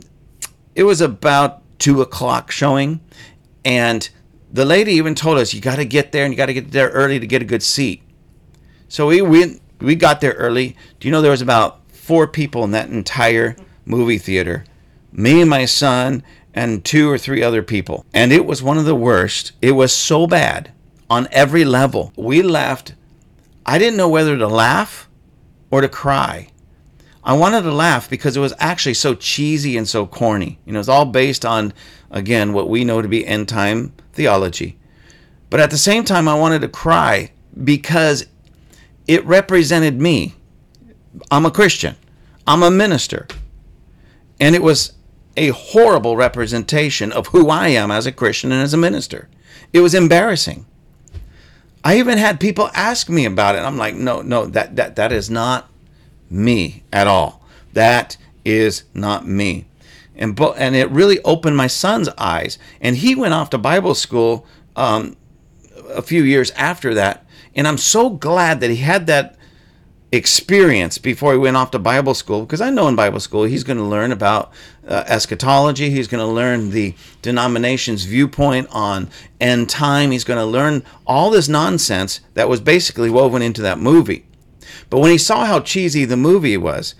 it 0.76 0.84
was 0.84 1.02
about 1.02 1.62
two 1.80 2.02
o'clock 2.02 2.52
showing, 2.52 3.02
and 3.66 4.08
the 4.52 4.66
lady 4.66 4.94
even 4.94 5.16
told 5.16 5.38
us 5.38 5.54
you 5.54 5.62
got 5.62 5.78
to 5.78 5.86
get 5.86 6.12
there 6.12 6.24
and 6.24 6.34
you 6.34 6.38
got 6.38 6.48
to 6.48 6.54
get 6.54 6.72
there 6.72 6.90
early 6.90 7.20
to 7.20 7.28
get 7.28 7.42
a 7.42 7.46
good 7.46 7.64
seat. 7.64 8.04
So 8.90 9.08
we 9.08 9.22
went, 9.22 9.62
we 9.80 9.96
got 9.96 10.20
there 10.20 10.34
early. 10.34 10.76
Do 11.00 11.08
you 11.08 11.12
know 11.12 11.22
there 11.22 11.32
was 11.32 11.44
about 11.44 11.90
four 11.92 12.28
people 12.28 12.64
in 12.64 12.72
that 12.72 12.90
entire 12.90 13.56
movie 13.86 14.18
theater? 14.18 14.66
Me 15.12 15.42
and 15.42 15.50
my 15.50 15.66
son 15.66 16.24
and 16.56 16.84
two 16.84 17.10
or 17.10 17.20
three 17.20 17.44
other 17.44 17.62
people. 17.62 18.04
And 18.14 18.34
it 18.34 18.46
was 18.46 18.64
one 18.64 18.80
of 18.80 18.86
the 18.86 18.96
worst. 18.96 19.52
It 19.62 19.74
was 19.74 19.94
so 19.94 20.26
bad 20.26 20.72
on 21.08 21.28
every 21.32 21.66
level. 21.66 22.12
We 22.16 22.42
left. 22.42 22.96
I 23.64 23.78
didn't 23.78 23.98
know 23.98 24.10
whether 24.10 24.36
to 24.36 24.48
laugh 24.48 25.08
or 25.70 25.82
to 25.82 25.88
cry. 25.88 26.50
I 27.24 27.34
wanted 27.34 27.62
to 27.62 27.72
laugh 27.72 28.10
because 28.10 28.36
it 28.36 28.40
was 28.40 28.56
actually 28.58 28.96
so 28.96 29.14
cheesy 29.14 29.78
and 29.78 29.88
so 29.88 30.08
corny. 30.08 30.58
You 30.66 30.74
know, 30.74 30.80
it's 30.80 30.90
all 30.90 31.06
based 31.06 31.46
on, 31.46 31.74
again, 32.10 32.54
what 32.54 32.70
we 32.70 32.84
know 32.84 33.04
to 33.04 33.08
be 33.08 33.28
end 33.28 33.48
time 33.48 33.94
theology. 34.14 34.80
But 35.52 35.60
at 35.60 35.70
the 35.70 35.78
same 35.78 36.04
time, 36.04 36.28
I 36.28 36.34
wanted 36.34 36.62
to 36.62 36.70
cry 36.70 37.32
because 37.64 38.26
it 39.10 39.26
represented 39.26 40.00
me. 40.00 40.36
I'm 41.32 41.44
a 41.44 41.50
Christian, 41.50 41.96
I'm 42.46 42.62
a 42.62 42.70
minister. 42.70 43.28
And 44.40 44.56
it 44.56 44.62
was 44.62 44.94
a 45.36 45.50
horrible 45.50 46.16
representation 46.16 47.12
of 47.12 47.28
who 47.28 47.50
I 47.50 47.70
am 47.70 47.90
as 47.90 48.06
a 48.06 48.12
Christian 48.12 48.52
and 48.52 48.62
as 48.62 48.74
a 48.74 48.78
minister. 48.78 49.28
It 49.74 49.80
was 49.80 49.96
embarrassing. 49.96 50.68
I 51.84 51.98
even 51.98 52.20
had 52.20 52.40
people 52.40 52.70
ask 52.76 53.10
me 53.10 53.26
about 53.26 53.56
it. 53.56 53.64
I'm 53.64 53.78
like, 53.78 53.96
no, 53.96 54.22
no, 54.22 54.46
that 54.46 54.76
that 54.76 54.96
that 54.98 55.12
is 55.12 55.28
not 55.28 55.68
me 56.30 56.84
at 56.94 57.08
all. 57.08 57.44
That 57.74 58.16
is 58.46 58.84
not 58.94 59.28
me. 59.28 59.66
And 60.16 60.40
and 60.40 60.76
it 60.76 60.90
really 60.92 61.20
opened 61.24 61.58
my 61.58 61.68
son's 61.68 62.10
eyes. 62.10 62.60
And 62.80 62.98
he 62.98 63.16
went 63.16 63.34
off 63.34 63.50
to 63.50 63.58
Bible 63.58 63.96
school 63.96 64.46
um, 64.76 65.18
a 65.90 66.02
few 66.02 66.24
years 66.24 66.52
after 66.52 66.94
that 66.94 67.26
and 67.56 67.68
I'm 67.68 67.78
so 67.78 68.10
glad 68.10 68.60
that 68.62 68.70
he 68.70 68.78
had 68.78 69.08
that 69.08 69.36
experience 70.12 70.98
before 70.98 71.34
he 71.34 71.38
went 71.38 71.56
off 71.56 71.72
to 71.72 71.80
Bible 71.80 72.14
school 72.14 72.42
because 72.42 72.62
I 72.62 72.70
know 72.70 72.88
in 72.88 72.96
Bible 72.96 73.20
school 73.20 73.44
he's 73.44 73.64
going 73.64 73.78
to 73.78 73.84
learn 73.84 74.12
about 74.12 74.52
uh, 74.88 75.04
eschatology, 75.06 75.90
he's 75.90 76.08
going 76.08 76.26
to 76.26 76.32
learn 76.32 76.72
the 76.72 76.96
denomination's 77.22 78.06
viewpoint 78.06 78.68
on 78.72 79.10
end 79.40 79.70
time, 79.70 80.12
he's 80.12 80.24
going 80.24 80.40
to 80.40 80.46
learn 80.46 80.84
all 81.06 81.30
this 81.30 81.48
nonsense 81.48 82.22
that 82.34 82.50
was 82.50 82.60
basically 82.60 83.10
woven 83.10 83.42
into 83.42 83.62
that 83.62 83.78
movie. 83.78 84.26
But 84.90 85.00
when 85.00 85.12
he 85.12 85.18
saw 85.18 85.46
how 85.46 85.60
cheesy 85.60 86.06
the 86.06 86.18
movie 86.18 86.58
was, 86.58 86.96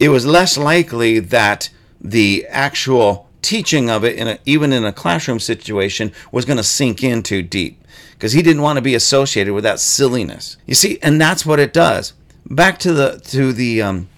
it 0.00 0.08
was 0.08 0.26
less 0.26 0.58
likely 0.58 1.20
that 1.20 1.70
the 2.00 2.46
actual 2.48 3.28
teaching 3.40 3.88
of 3.88 4.04
it 4.04 4.16
in 4.16 4.26
a, 4.26 4.38
even 4.44 4.72
in 4.72 4.84
a 4.84 4.92
classroom 4.92 5.38
situation 5.38 6.12
was 6.32 6.44
going 6.44 6.56
to 6.56 6.64
sink 6.64 7.04
in 7.04 7.22
too 7.22 7.42
deep 7.42 7.80
because 8.16 8.32
he 8.32 8.42
didn't 8.42 8.62
want 8.62 8.78
to 8.78 8.82
be 8.82 8.94
associated 8.94 9.52
with 9.52 9.64
that 9.64 9.78
silliness. 9.78 10.56
You 10.64 10.74
see, 10.74 10.98
and 11.02 11.20
that's 11.20 11.44
what 11.44 11.60
it 11.60 11.72
does. 11.72 12.14
Back 12.48 12.78
to 12.80 12.92
the 12.92 13.20
to 13.24 13.52
the 13.52 13.82
um, 13.82 14.08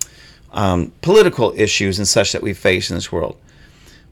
um, 0.52 0.92
political 1.02 1.52
issues 1.56 1.98
and 1.98 2.06
such 2.06 2.32
that 2.32 2.42
we 2.42 2.54
face 2.54 2.90
in 2.90 2.96
this 2.96 3.11
world. 3.11 3.37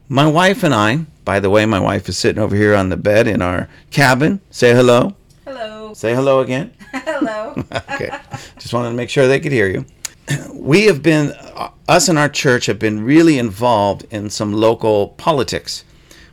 My 0.09 0.27
wife 0.27 0.63
and 0.63 0.73
I, 0.73 1.05
by 1.25 1.39
the 1.39 1.49
way, 1.49 1.65
my 1.65 1.79
wife 1.79 2.07
is 2.09 2.17
sitting 2.17 2.41
over 2.41 2.55
here 2.55 2.75
on 2.75 2.89
the 2.89 2.97
bed 2.97 3.27
in 3.27 3.41
our 3.41 3.69
cabin. 3.91 4.41
Say 4.49 4.73
hello. 4.73 5.15
Hello. 5.45 5.93
Say 5.93 6.13
hello 6.13 6.39
again. 6.41 6.73
hello. 6.91 7.63
okay. 7.71 8.17
Just 8.57 8.73
wanted 8.73 8.89
to 8.89 8.95
make 8.95 9.09
sure 9.09 9.27
they 9.27 9.39
could 9.39 9.51
hear 9.51 9.67
you. 9.67 9.85
We 10.53 10.85
have 10.87 11.01
been, 11.01 11.31
uh, 11.31 11.69
us 11.87 12.09
and 12.09 12.19
our 12.19 12.27
church 12.27 12.65
have 12.65 12.77
been 12.77 13.01
really 13.05 13.39
involved 13.39 14.05
in 14.11 14.29
some 14.29 14.51
local 14.51 15.09
politics 15.09 15.85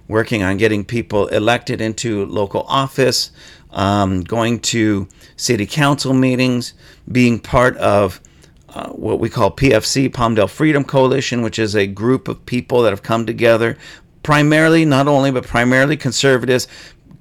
working 0.09 0.43
on 0.43 0.57
getting 0.57 0.85
people 0.85 1.27
elected 1.29 1.81
into 1.81 2.27
local 2.27 2.63
office, 2.63 3.31
um, 3.71 4.23
going 4.23 4.61
to 4.61 5.09
city 5.37 5.67
council 5.67 6.13
meetings, 6.13 6.75
being 7.11 7.39
part 7.39 7.77
of 7.79 8.21
uh, 8.69 8.89
what 8.89 9.21
we 9.21 9.29
call 9.29 9.51
PFC, 9.51 10.09
Palmdale 10.11 10.51
Freedom 10.51 10.85
Coalition, 10.85 11.43
which 11.43 11.59
is 11.59 11.77
a 11.77 11.87
group 11.87 12.29
of 12.29 12.45
people 12.47 12.83
that 12.83 12.91
have 12.91 13.03
come 13.03 13.25
together, 13.25 13.77
primarily, 14.23 14.85
not 14.85 15.07
only, 15.07 15.31
but 15.31 15.45
primarily 15.45 15.97
conservatives, 15.97 16.67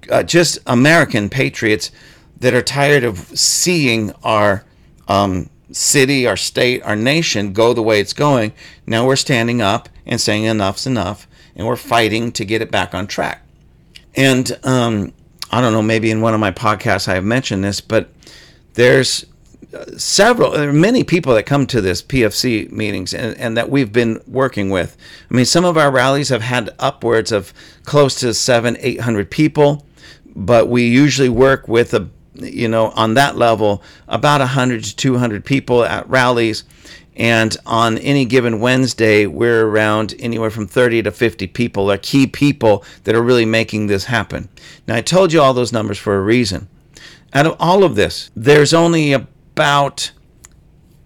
uh, 0.09 0.23
just 0.23 0.57
American 0.65 1.29
patriots 1.29 1.91
that 2.39 2.53
are 2.53 2.61
tired 2.61 3.03
of 3.03 3.17
seeing 3.37 4.11
our 4.23 4.65
um, 5.07 5.49
city, 5.71 6.27
our 6.27 6.37
state, 6.37 6.81
our 6.83 6.95
nation 6.95 7.53
go 7.53 7.73
the 7.73 7.83
way 7.83 7.99
it's 7.99 8.13
going. 8.13 8.51
Now 8.85 9.05
we're 9.05 9.15
standing 9.15 9.61
up 9.61 9.89
and 10.05 10.19
saying 10.19 10.43
enough's 10.43 10.85
enough 10.85 11.27
and 11.55 11.67
we're 11.67 11.75
fighting 11.75 12.31
to 12.33 12.45
get 12.45 12.61
it 12.61 12.71
back 12.71 12.93
on 12.93 13.07
track. 13.07 13.45
And 14.15 14.57
um, 14.63 15.13
I 15.51 15.61
don't 15.61 15.73
know, 15.73 15.81
maybe 15.81 16.11
in 16.11 16.21
one 16.21 16.33
of 16.33 16.39
my 16.39 16.51
podcasts 16.51 17.07
I 17.07 17.15
have 17.15 17.23
mentioned 17.23 17.63
this, 17.63 17.81
but 17.81 18.09
there's 18.73 19.25
uh, 19.73 19.97
several, 19.97 20.51
there 20.51 20.69
are 20.69 20.73
many 20.73 21.03
people 21.03 21.33
that 21.35 21.45
come 21.45 21.65
to 21.67 21.81
this 21.81 22.01
PFC 22.01 22.71
meetings 22.71 23.13
and, 23.13 23.37
and 23.37 23.57
that 23.57 23.69
we've 23.69 23.91
been 23.91 24.21
working 24.27 24.69
with. 24.69 24.97
I 25.29 25.33
mean, 25.33 25.45
some 25.45 25.65
of 25.65 25.77
our 25.77 25.91
rallies 25.91 26.29
have 26.29 26.41
had 26.41 26.69
upwards 26.79 27.31
of 27.31 27.53
close 27.83 28.15
to 28.19 28.33
seven, 28.33 28.77
eight 28.79 29.01
hundred 29.01 29.31
people, 29.31 29.85
but 30.35 30.67
we 30.67 30.87
usually 30.87 31.29
work 31.29 31.67
with 31.67 31.93
a 31.93 32.09
you 32.35 32.67
know 32.67 32.89
on 32.91 33.13
that 33.13 33.37
level 33.37 33.83
about 34.07 34.39
100 34.39 34.83
to 34.83 34.95
200 34.95 35.45
people 35.45 35.83
at 35.83 36.09
rallies 36.09 36.63
and 37.15 37.55
on 37.65 37.97
any 37.99 38.25
given 38.25 38.59
Wednesday, 38.59 39.25
we're 39.27 39.67
around 39.67 40.15
anywhere 40.19 40.49
from 40.49 40.67
30 40.67 41.03
to 41.03 41.11
50 41.11 41.47
people, 41.47 41.91
are 41.91 41.97
key 41.97 42.25
people 42.25 42.83
that 43.03 43.15
are 43.15 43.21
really 43.21 43.45
making 43.45 43.87
this 43.87 44.05
happen. 44.05 44.49
Now, 44.87 44.95
I 44.95 45.01
told 45.01 45.31
you 45.31 45.41
all 45.41 45.53
those 45.53 45.73
numbers 45.73 45.99
for 45.99 46.17
a 46.17 46.21
reason. 46.21 46.67
Out 47.33 47.45
of 47.45 47.55
all 47.59 47.83
of 47.83 47.95
this, 47.95 48.31
there's 48.35 48.73
only 48.73 49.13
about, 49.13 50.11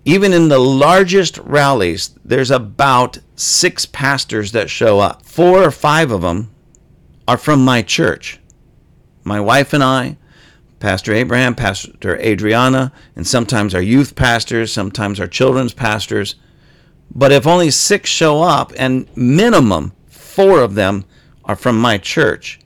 even 0.06 0.34
in 0.34 0.48
the 0.48 0.60
largest 0.60 1.38
rallies, 1.40 2.12
there's 2.24 2.52
about 2.52 3.20
six 3.36 3.86
pastors 3.86 4.54
that 4.54 4.70
show 4.70 5.00
up. 5.00 5.26
Four 5.26 5.64
or 5.64 5.72
five 5.72 6.12
of 6.12 6.22
them 6.22 6.52
are 7.28 7.38
from 7.38 7.64
my 7.64 7.82
church. 7.82 8.40
My 9.24 9.42
wife 9.42 9.74
and 9.74 9.84
I, 9.84 10.18
Pastor 10.80 11.14
Abraham, 11.14 11.56
Pastor 11.56 12.18
Adriana, 12.18 12.92
and 13.16 13.26
sometimes 13.26 13.74
our 13.74 13.82
youth 13.82 14.16
pastors, 14.16 14.72
sometimes 14.72 15.20
our 15.20 15.28
children's 15.28 15.74
pastors. 15.74 16.36
But 17.14 17.32
if 17.32 17.48
only 17.48 17.72
six 17.72 18.10
show 18.10 18.44
up, 18.44 18.72
and 18.78 19.08
minimum 19.16 19.94
four 20.08 20.62
of 20.62 20.76
them 20.76 21.06
are 21.46 21.56
from 21.56 21.80
my 21.80 21.98
church, 21.98 22.60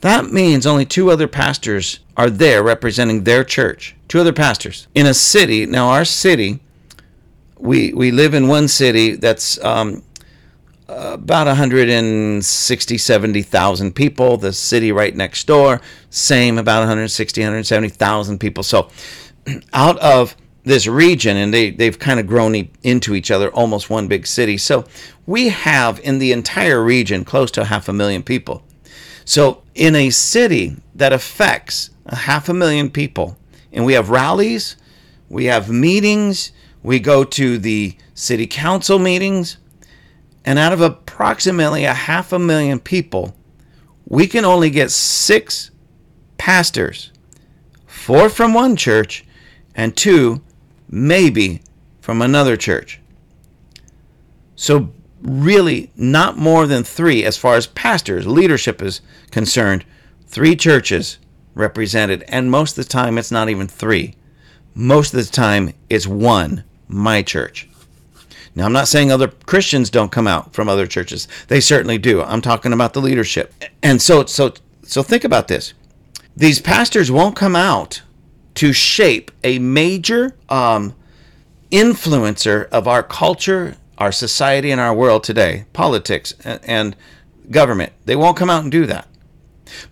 that 0.00 0.32
means 0.32 0.66
only 0.66 0.84
two 0.84 1.10
other 1.10 1.28
pastors 1.28 2.00
are 2.16 2.30
there 2.30 2.62
representing 2.62 3.22
their 3.22 3.44
church. 3.44 3.94
Two 4.08 4.20
other 4.20 4.32
pastors 4.32 4.88
in 4.94 5.06
a 5.06 5.14
city. 5.14 5.64
Now, 5.64 5.88
our 5.90 6.04
city, 6.04 6.60
we 7.58 7.92
we 7.92 8.10
live 8.10 8.34
in 8.34 8.48
one 8.48 8.66
city 8.66 9.14
that's 9.14 9.62
um, 9.64 10.02
about 10.92 11.46
160, 11.46 12.98
70,000 12.98 13.94
people. 13.94 14.36
The 14.36 14.52
city 14.52 14.92
right 14.92 15.14
next 15.14 15.46
door, 15.46 15.80
same, 16.10 16.58
about 16.58 16.80
160, 16.80 17.40
170,000 17.40 18.38
people. 18.38 18.62
So 18.62 18.90
out 19.72 19.98
of 19.98 20.36
this 20.64 20.86
region, 20.86 21.36
and 21.36 21.52
they, 21.52 21.70
they've 21.70 21.98
kind 21.98 22.20
of 22.20 22.26
grown 22.26 22.54
into 22.82 23.14
each 23.14 23.30
other, 23.30 23.50
almost 23.50 23.90
one 23.90 24.06
big 24.06 24.26
city. 24.26 24.56
So 24.56 24.84
we 25.26 25.48
have 25.48 25.98
in 26.00 26.18
the 26.18 26.32
entire 26.32 26.82
region 26.82 27.24
close 27.24 27.50
to 27.52 27.64
half 27.64 27.88
a 27.88 27.92
million 27.92 28.22
people. 28.22 28.62
So 29.24 29.62
in 29.74 29.94
a 29.94 30.10
city 30.10 30.76
that 30.94 31.12
affects 31.12 31.90
a 32.06 32.16
half 32.16 32.48
a 32.48 32.54
million 32.54 32.90
people, 32.90 33.36
and 33.72 33.84
we 33.84 33.94
have 33.94 34.10
rallies, 34.10 34.76
we 35.28 35.46
have 35.46 35.70
meetings, 35.70 36.52
we 36.82 37.00
go 37.00 37.24
to 37.24 37.58
the 37.58 37.96
city 38.14 38.46
council 38.46 38.98
meetings, 38.98 39.56
and 40.44 40.58
out 40.58 40.72
of 40.72 40.80
approximately 40.80 41.84
a 41.84 41.94
half 41.94 42.32
a 42.32 42.38
million 42.38 42.80
people, 42.80 43.36
we 44.06 44.26
can 44.26 44.44
only 44.44 44.70
get 44.70 44.90
six 44.90 45.70
pastors, 46.36 47.12
four 47.86 48.28
from 48.28 48.52
one 48.52 48.76
church, 48.76 49.24
and 49.74 49.96
two 49.96 50.42
maybe 50.88 51.62
from 52.00 52.20
another 52.20 52.56
church. 52.56 53.00
So, 54.56 54.92
really, 55.22 55.90
not 55.96 56.36
more 56.36 56.66
than 56.66 56.84
three 56.84 57.24
as 57.24 57.36
far 57.36 57.54
as 57.54 57.66
pastors, 57.68 58.26
leadership 58.26 58.82
is 58.82 59.00
concerned. 59.30 59.84
Three 60.26 60.56
churches 60.56 61.18
represented, 61.54 62.24
and 62.28 62.50
most 62.50 62.76
of 62.76 62.84
the 62.84 62.90
time 62.90 63.18
it's 63.18 63.30
not 63.30 63.48
even 63.48 63.68
three. 63.68 64.14
Most 64.74 65.14
of 65.14 65.24
the 65.24 65.32
time 65.32 65.72
it's 65.88 66.06
one, 66.06 66.64
my 66.88 67.22
church. 67.22 67.68
Now, 68.54 68.66
I'm 68.66 68.72
not 68.72 68.88
saying 68.88 69.10
other 69.10 69.28
Christians 69.28 69.88
don't 69.88 70.12
come 70.12 70.28
out 70.28 70.52
from 70.52 70.68
other 70.68 70.86
churches. 70.86 71.26
They 71.48 71.60
certainly 71.60 71.98
do. 71.98 72.22
I'm 72.22 72.42
talking 72.42 72.72
about 72.72 72.92
the 72.92 73.00
leadership. 73.00 73.54
And 73.82 74.00
so, 74.00 74.26
so, 74.26 74.52
so 74.82 75.02
think 75.02 75.24
about 75.24 75.48
this. 75.48 75.72
These 76.36 76.60
pastors 76.60 77.10
won't 77.10 77.36
come 77.36 77.56
out 77.56 78.02
to 78.54 78.72
shape 78.72 79.30
a 79.42 79.58
major 79.58 80.36
um, 80.48 80.94
influencer 81.70 82.68
of 82.68 82.86
our 82.86 83.02
culture, 83.02 83.76
our 83.96 84.12
society, 84.12 84.70
and 84.70 84.80
our 84.80 84.94
world 84.94 85.24
today, 85.24 85.64
politics 85.72 86.34
and, 86.44 86.60
and 86.64 86.96
government. 87.50 87.92
They 88.04 88.16
won't 88.16 88.36
come 88.36 88.50
out 88.50 88.62
and 88.62 88.72
do 88.72 88.84
that. 88.86 89.08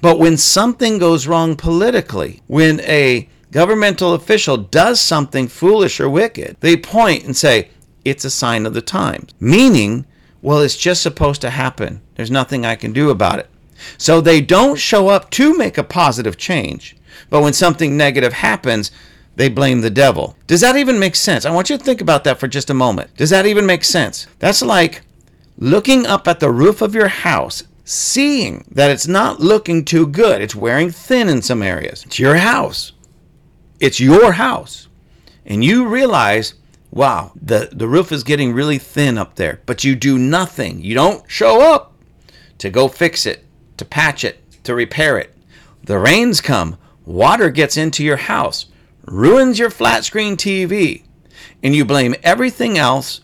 But 0.02 0.18
when 0.18 0.36
something 0.36 0.98
goes 0.98 1.26
wrong 1.26 1.56
politically, 1.56 2.42
when 2.46 2.80
a 2.80 3.28
governmental 3.50 4.12
official 4.12 4.56
does 4.56 5.00
something 5.00 5.48
foolish 5.48 6.00
or 6.00 6.10
wicked, 6.10 6.56
they 6.60 6.76
point 6.76 7.24
and 7.24 7.36
say, 7.36 7.70
it's 8.04 8.24
a 8.24 8.30
sign 8.30 8.66
of 8.66 8.74
the 8.74 8.82
times. 8.82 9.34
Meaning, 9.40 10.06
well, 10.42 10.60
it's 10.60 10.76
just 10.76 11.02
supposed 11.02 11.40
to 11.42 11.50
happen. 11.50 12.00
There's 12.14 12.30
nothing 12.30 12.64
I 12.64 12.76
can 12.76 12.92
do 12.92 13.10
about 13.10 13.38
it. 13.38 13.48
So 13.98 14.20
they 14.20 14.40
don't 14.40 14.78
show 14.78 15.08
up 15.08 15.30
to 15.30 15.56
make 15.56 15.78
a 15.78 15.84
positive 15.84 16.36
change. 16.36 16.96
But 17.28 17.42
when 17.42 17.52
something 17.52 17.96
negative 17.96 18.32
happens, 18.32 18.90
they 19.36 19.48
blame 19.48 19.80
the 19.80 19.90
devil. 19.90 20.36
Does 20.46 20.60
that 20.60 20.76
even 20.76 20.98
make 20.98 21.16
sense? 21.16 21.44
I 21.44 21.50
want 21.50 21.70
you 21.70 21.78
to 21.78 21.84
think 21.84 22.00
about 22.00 22.24
that 22.24 22.38
for 22.38 22.48
just 22.48 22.70
a 22.70 22.74
moment. 22.74 23.16
Does 23.16 23.30
that 23.30 23.46
even 23.46 23.66
make 23.66 23.84
sense? 23.84 24.26
That's 24.38 24.62
like 24.62 25.02
looking 25.56 26.06
up 26.06 26.26
at 26.28 26.40
the 26.40 26.50
roof 26.50 26.82
of 26.82 26.94
your 26.94 27.08
house, 27.08 27.62
seeing 27.84 28.64
that 28.70 28.90
it's 28.90 29.06
not 29.06 29.40
looking 29.40 29.84
too 29.84 30.06
good. 30.06 30.40
It's 30.42 30.54
wearing 30.54 30.90
thin 30.90 31.28
in 31.28 31.42
some 31.42 31.62
areas. 31.62 32.04
It's 32.04 32.18
your 32.18 32.36
house. 32.36 32.92
It's 33.78 34.00
your 34.00 34.32
house. 34.32 34.88
And 35.46 35.64
you 35.64 35.88
realize 35.88 36.54
wow, 36.90 37.32
the, 37.40 37.68
the 37.72 37.88
roof 37.88 38.12
is 38.12 38.24
getting 38.24 38.52
really 38.52 38.78
thin 38.78 39.18
up 39.18 39.36
there, 39.36 39.60
but 39.66 39.84
you 39.84 39.94
do 39.94 40.18
nothing. 40.18 40.80
You 40.80 40.94
don't 40.94 41.28
show 41.30 41.60
up 41.60 41.94
to 42.58 42.70
go 42.70 42.88
fix 42.88 43.26
it, 43.26 43.44
to 43.76 43.84
patch 43.84 44.24
it, 44.24 44.42
to 44.64 44.74
repair 44.74 45.18
it. 45.18 45.34
The 45.84 45.98
rains 45.98 46.40
come, 46.40 46.76
water 47.06 47.50
gets 47.50 47.76
into 47.76 48.04
your 48.04 48.16
house, 48.16 48.66
ruins 49.06 49.58
your 49.58 49.70
flat 49.70 50.04
screen 50.04 50.36
TV, 50.36 51.04
and 51.62 51.74
you 51.74 51.84
blame 51.84 52.14
everything 52.22 52.76
else 52.76 53.20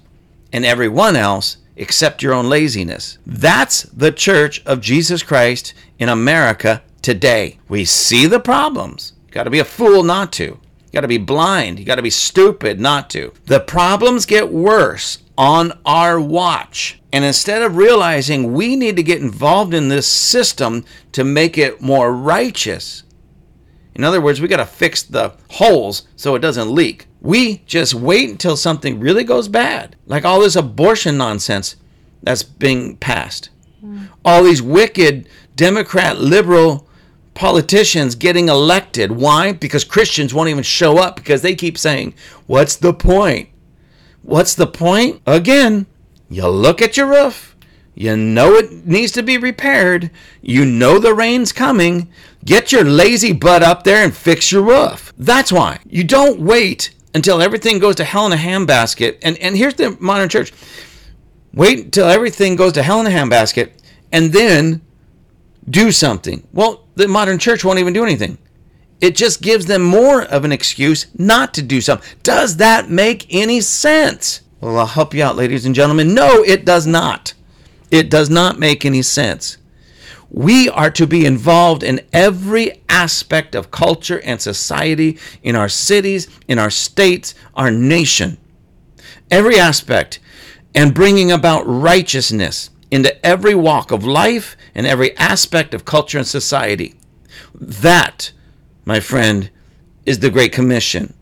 and 0.53 0.65
everyone 0.65 1.17
else 1.17 1.59
except 1.77 2.23
your 2.23 2.33
own 2.33 2.49
laziness. 2.49 3.19
That's 3.27 3.83
the 3.83 4.13
church 4.13 4.65
of 4.65 4.81
Jesus 4.81 5.23
Christ 5.23 5.75
in 5.99 6.09
America 6.09 6.83
today. 7.03 7.59
We 7.69 7.85
see 7.85 8.27
the 8.27 8.41
problems. 8.41 9.13
Got 9.31 9.45
to 9.45 9.51
be 9.51 9.59
a 9.59 9.65
fool 9.65 10.03
not 10.03 10.33
to 10.35 10.59
got 10.97 11.03
to 11.03 11.09
be 11.09 11.19
blind. 11.19 11.79
You 11.79 11.85
got 11.85 11.97
to 11.97 12.03
be 12.03 12.09
stupid 12.09 12.81
not 12.81 13.11
to. 13.11 13.31
The 13.45 13.61
problems 13.61 14.25
get 14.25 14.51
worse 14.51 15.19
on 15.37 15.79
our 15.85 16.19
watch. 16.19 16.99
And 17.13 17.23
instead 17.23 17.61
of 17.61 17.77
realizing 17.77 18.55
we 18.55 18.77
need 18.77 18.97
to 18.97 19.03
get 19.03 19.21
involved 19.21 19.75
in 19.75 19.89
this 19.89 20.07
system 20.07 20.87
to 21.13 21.23
make 21.23 21.59
it 21.59 21.83
more 21.83 22.15
righteous, 22.15 23.03
in 23.95 24.05
other 24.05 24.23
words, 24.23 24.41
we 24.41 24.49
got 24.49 24.57
to 24.57 24.65
fix 24.65 25.03
the 25.03 25.35
holes 25.51 26.09
so 26.17 26.35
it 26.35 26.41
doesn't 26.41 26.75
leak. 26.75 27.09
We 27.21 27.59
just 27.67 27.93
wait 27.93 28.31
until 28.31 28.57
something 28.57 28.99
really 28.99 29.25
goes 29.25 29.49
bad, 29.49 29.97
like 30.07 30.25
all 30.25 30.41
this 30.41 30.57
abortion 30.57 31.19
nonsense 31.19 31.77
that's 32.23 32.43
being 32.43 32.97
passed. 32.97 33.51
Mm. 33.85 34.09
All 34.25 34.43
these 34.43 34.63
wicked 34.63 35.29
Democrat 35.57 36.19
liberal 36.19 36.86
politicians 37.37 38.17
getting 38.17 38.49
elected. 38.49 39.13
Why? 39.13 39.53
Because 39.53 39.85
Christians 39.85 40.35
won't 40.35 40.49
even 40.49 40.65
show 40.65 40.99
up 40.99 41.17
because 41.17 41.43
they 41.43 41.55
keep 41.55 41.79
saying, 41.79 42.15
What's 42.47 42.77
the 42.77 42.93
point? 42.93 43.51
What's 44.23 44.55
the 44.55 44.67
point? 44.67 45.23
Again, 45.27 45.87
you 46.29 46.49
look 46.49 46.83
at 46.83 46.97
your 46.97 47.07
roof. 47.07 47.55
You 47.95 48.17
know 48.17 48.55
it 48.55 48.87
needs 48.87 49.13
to 49.13 49.23
be 49.23 49.39
repaired. 49.39 50.11
You 50.43 50.65
know 50.65 50.99
the 50.99 51.15
rain's 51.15 51.53
coming. 51.53 52.11
Get 52.45 52.73
your 52.73 52.85
lazy 52.85 53.33
butt 53.33 53.63
up 53.63 53.85
there 53.85 54.05
and 54.05 54.15
fix 54.15 54.53
your 54.53 54.63
roof. 54.63 55.15
That's 55.17 55.51
why. 55.51 55.79
You 55.89 56.05
don't 56.05 56.41
wait 56.41 56.91
until 57.15 57.41
everything 57.41 57.79
goes 57.79 57.97
to 57.97 58.05
hell 58.05 58.27
in 58.27 58.33
a 58.33 58.37
handbasket. 58.37 59.19
And, 59.23 59.39
and 59.39 59.57
here's 59.57 59.75
the 59.75 59.97
modern 60.01 60.29
church 60.29 60.53
wait 61.55 61.87
until 61.87 62.07
everything 62.07 62.55
goes 62.55 62.75
to 62.75 62.83
hell 62.83 63.01
in 63.01 63.07
a 63.07 63.11
handbasket 63.11 63.71
and 64.13 64.33
then 64.33 64.83
do 65.69 65.93
something. 65.93 66.47
Well, 66.53 66.87
the 66.95 67.09
modern 67.09 67.39
church 67.39 67.65
won't 67.65 67.79
even 67.79 67.93
do 67.93 68.05
anything. 68.05 68.39
It 69.01 69.15
just 69.15 69.43
gives 69.43 69.67
them 69.67 69.83
more 69.83 70.23
of 70.23 70.45
an 70.45 70.53
excuse 70.53 71.07
not 71.19 71.53
to 71.55 71.63
do 71.63 71.81
something. 71.81 72.09
Does 72.23 72.57
that 72.57 72.89
make 72.89 73.27
any 73.31 73.61
sense? 73.61 74.41
Well, 74.61 74.79
I'll 74.79 74.87
help 74.87 75.13
you 75.13 75.23
out, 75.23 75.37
ladies 75.37 75.67
and 75.67 75.75
gentlemen. 75.75 76.15
No, 76.15 76.43
it 76.43 76.65
does 76.65 76.87
not. 76.87 77.35
It 77.91 78.11
does 78.11 78.31
not 78.31 78.59
make 78.59 78.85
any 78.85 79.03
sense. 79.03 79.59
We 80.31 80.69
are 80.69 80.91
to 80.91 81.07
be 81.07 81.25
involved 81.25 81.83
in 81.83 82.01
every 82.13 82.83
aspect 82.89 83.55
of 83.55 83.71
culture 83.71 84.21
and 84.23 84.41
society 84.41 85.19
in 85.43 85.55
our 85.55 85.69
cities, 85.69 86.29
in 86.49 86.59
our 86.59 86.71
states, 86.71 87.35
our 87.55 87.71
nation. 87.71 88.39
Every 89.31 89.59
aspect, 89.59 90.19
and 90.75 90.95
bringing 90.95 91.31
about 91.31 91.65
righteousness 91.67 92.71
into 92.91 93.27
every 93.27 93.55
walk 93.55 93.91
of 93.91 94.05
life 94.05 94.57
and 94.75 94.87
every 94.87 95.17
aspect 95.17 95.75
of 95.75 95.85
culture 95.85 96.19
and 96.19 96.27
society. 96.27 96.95
That, 97.55 98.33
my 98.85 99.01
friend, 99.01 99.51
is 100.05 100.21
the 100.21 100.31
Great 100.31 100.53
Commission. 100.53 101.15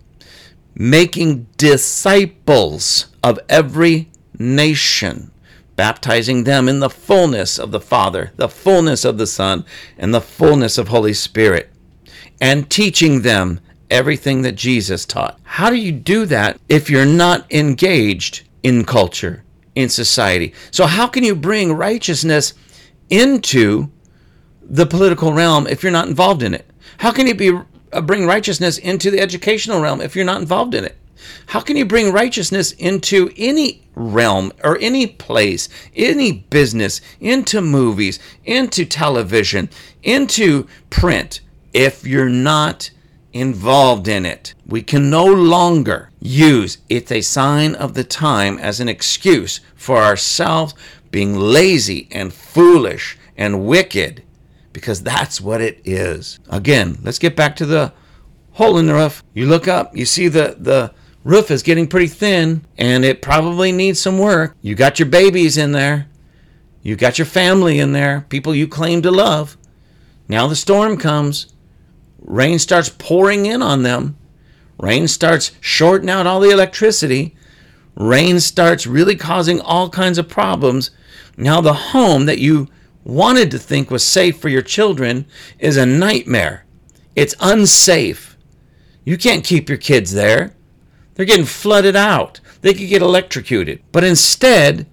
Making 0.74 1.46
disciples 1.56 3.06
of 3.22 3.38
every 3.48 4.10
nation, 4.38 5.30
baptizing 5.76 6.44
them 6.44 6.68
in 6.68 6.80
the 6.80 6.90
fullness 6.90 7.58
of 7.58 7.70
the 7.70 7.80
Father, 7.80 8.32
the 8.36 8.48
fullness 8.48 9.04
of 9.04 9.16
the 9.18 9.26
Son, 9.26 9.64
and 9.96 10.12
the 10.12 10.20
fullness 10.20 10.76
of 10.76 10.88
Holy 10.88 11.14
Spirit, 11.14 11.70
and 12.40 12.68
teaching 12.68 13.22
them 13.22 13.60
everything 13.90 14.42
that 14.42 14.56
Jesus 14.56 15.04
taught. 15.06 15.38
How 15.44 15.70
do 15.70 15.76
you 15.76 15.92
do 15.92 16.26
that 16.26 16.60
if 16.68 16.90
you're 16.90 17.06
not 17.06 17.50
engaged 17.52 18.42
in 18.62 18.84
culture? 18.84 19.43
In 19.74 19.88
society. 19.88 20.54
So, 20.70 20.86
how 20.86 21.06
can 21.06 21.24
you 21.24 21.34
bring 21.34 21.72
righteousness 21.72 22.54
into 23.10 23.90
the 24.62 24.86
political 24.86 25.32
realm 25.32 25.66
if 25.66 25.82
you're 25.82 25.92
not 25.92 26.08
involved 26.08 26.42
in 26.42 26.54
it? 26.54 26.66
How 26.98 27.12
can 27.12 27.26
you 27.26 27.34
be 27.34 27.58
uh, 27.92 28.00
bring 28.00 28.26
righteousness 28.26 28.78
into 28.78 29.10
the 29.10 29.20
educational 29.20 29.80
realm 29.80 30.00
if 30.00 30.16
you're 30.16 30.24
not 30.24 30.40
involved 30.40 30.74
in 30.74 30.84
it? 30.84 30.96
How 31.46 31.60
can 31.60 31.76
you 31.76 31.84
bring 31.84 32.12
righteousness 32.12 32.72
into 32.72 33.30
any 33.36 33.84
realm 33.94 34.52
or 34.62 34.78
any 34.80 35.06
place, 35.06 35.68
any 35.94 36.32
business, 36.32 37.00
into 37.20 37.60
movies, 37.60 38.18
into 38.44 38.84
television, 38.84 39.70
into 40.02 40.66
print 40.90 41.40
if 41.72 42.06
you're 42.06 42.28
not 42.28 42.90
involved 43.32 44.08
in 44.08 44.24
it. 44.24 44.54
We 44.66 44.82
can 44.82 45.10
no 45.10 45.26
longer 45.26 46.10
use 46.24 46.78
it's 46.88 47.12
a 47.12 47.20
sign 47.20 47.74
of 47.74 47.94
the 47.94 48.02
time 48.02 48.58
as 48.58 48.80
an 48.80 48.88
excuse 48.88 49.60
for 49.76 49.98
ourselves 49.98 50.74
being 51.10 51.36
lazy 51.36 52.08
and 52.10 52.32
foolish 52.32 53.16
and 53.36 53.66
wicked 53.66 54.22
because 54.72 55.02
that's 55.02 55.40
what 55.40 55.60
it 55.60 55.80
is. 55.84 56.40
Again, 56.48 56.98
let's 57.02 57.18
get 57.18 57.36
back 57.36 57.54
to 57.56 57.66
the 57.66 57.92
hole 58.52 58.78
in 58.78 58.86
the 58.86 58.94
roof. 58.94 59.22
You 59.34 59.46
look 59.46 59.68
up, 59.68 59.96
you 59.96 60.06
see 60.06 60.28
the 60.28 60.56
the 60.58 60.92
roof 61.22 61.50
is 61.50 61.62
getting 61.62 61.86
pretty 61.86 62.08
thin 62.08 62.64
and 62.76 63.04
it 63.04 63.22
probably 63.22 63.70
needs 63.70 64.00
some 64.00 64.18
work. 64.18 64.56
You 64.62 64.74
got 64.74 64.98
your 64.98 65.08
babies 65.08 65.56
in 65.56 65.72
there. 65.72 66.08
You 66.82 66.96
got 66.96 67.18
your 67.18 67.26
family 67.26 67.78
in 67.78 67.92
there, 67.92 68.26
people 68.28 68.54
you 68.54 68.66
claim 68.66 69.02
to 69.02 69.10
love. 69.10 69.56
Now 70.28 70.48
the 70.48 70.56
storm 70.56 70.96
comes 70.96 71.54
Rain 72.24 72.58
starts 72.58 72.88
pouring 72.88 73.46
in 73.46 73.60
on 73.60 73.82
them. 73.82 74.16
Rain 74.78 75.08
starts 75.08 75.52
shorting 75.60 76.10
out 76.10 76.26
all 76.26 76.40
the 76.40 76.50
electricity. 76.50 77.36
Rain 77.94 78.40
starts 78.40 78.86
really 78.86 79.16
causing 79.16 79.60
all 79.60 79.88
kinds 79.88 80.18
of 80.18 80.28
problems. 80.28 80.90
Now, 81.36 81.60
the 81.60 81.72
home 81.72 82.26
that 82.26 82.38
you 82.38 82.68
wanted 83.04 83.50
to 83.50 83.58
think 83.58 83.90
was 83.90 84.04
safe 84.04 84.38
for 84.38 84.48
your 84.48 84.62
children 84.62 85.26
is 85.58 85.76
a 85.76 85.86
nightmare. 85.86 86.64
It's 87.14 87.34
unsafe. 87.40 88.36
You 89.04 89.16
can't 89.18 89.44
keep 89.44 89.68
your 89.68 89.78
kids 89.78 90.12
there. 90.12 90.54
They're 91.14 91.26
getting 91.26 91.44
flooded 91.44 91.94
out. 91.94 92.40
They 92.62 92.74
could 92.74 92.88
get 92.88 93.02
electrocuted. 93.02 93.82
But 93.92 94.04
instead, 94.04 94.86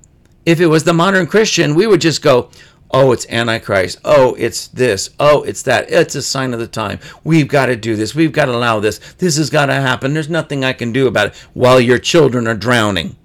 if 0.45 0.59
it 0.59 0.67
was 0.67 0.83
the 0.83 0.93
modern 0.93 1.25
Christian, 1.25 1.73
we 1.73 1.87
would 1.87 2.01
just 2.01 2.21
go, 2.21 2.49
Oh, 2.93 3.13
it's 3.13 3.25
Antichrist. 3.29 3.99
Oh, 4.03 4.35
it's 4.35 4.67
this. 4.67 5.11
Oh, 5.17 5.43
it's 5.43 5.63
that. 5.63 5.89
It's 5.89 6.15
a 6.15 6.21
sign 6.21 6.53
of 6.53 6.59
the 6.59 6.67
time. 6.67 6.99
We've 7.23 7.47
got 7.47 7.67
to 7.67 7.77
do 7.77 7.95
this. 7.95 8.13
We've 8.13 8.33
got 8.33 8.45
to 8.45 8.55
allow 8.55 8.81
this. 8.81 8.99
This 9.17 9.37
has 9.37 9.49
got 9.49 9.67
to 9.67 9.75
happen. 9.75 10.13
There's 10.13 10.29
nothing 10.29 10.65
I 10.65 10.73
can 10.73 10.91
do 10.91 11.07
about 11.07 11.27
it 11.27 11.35
while 11.53 11.79
your 11.79 11.99
children 11.99 12.47
are 12.47 12.55
drowning. 12.55 13.15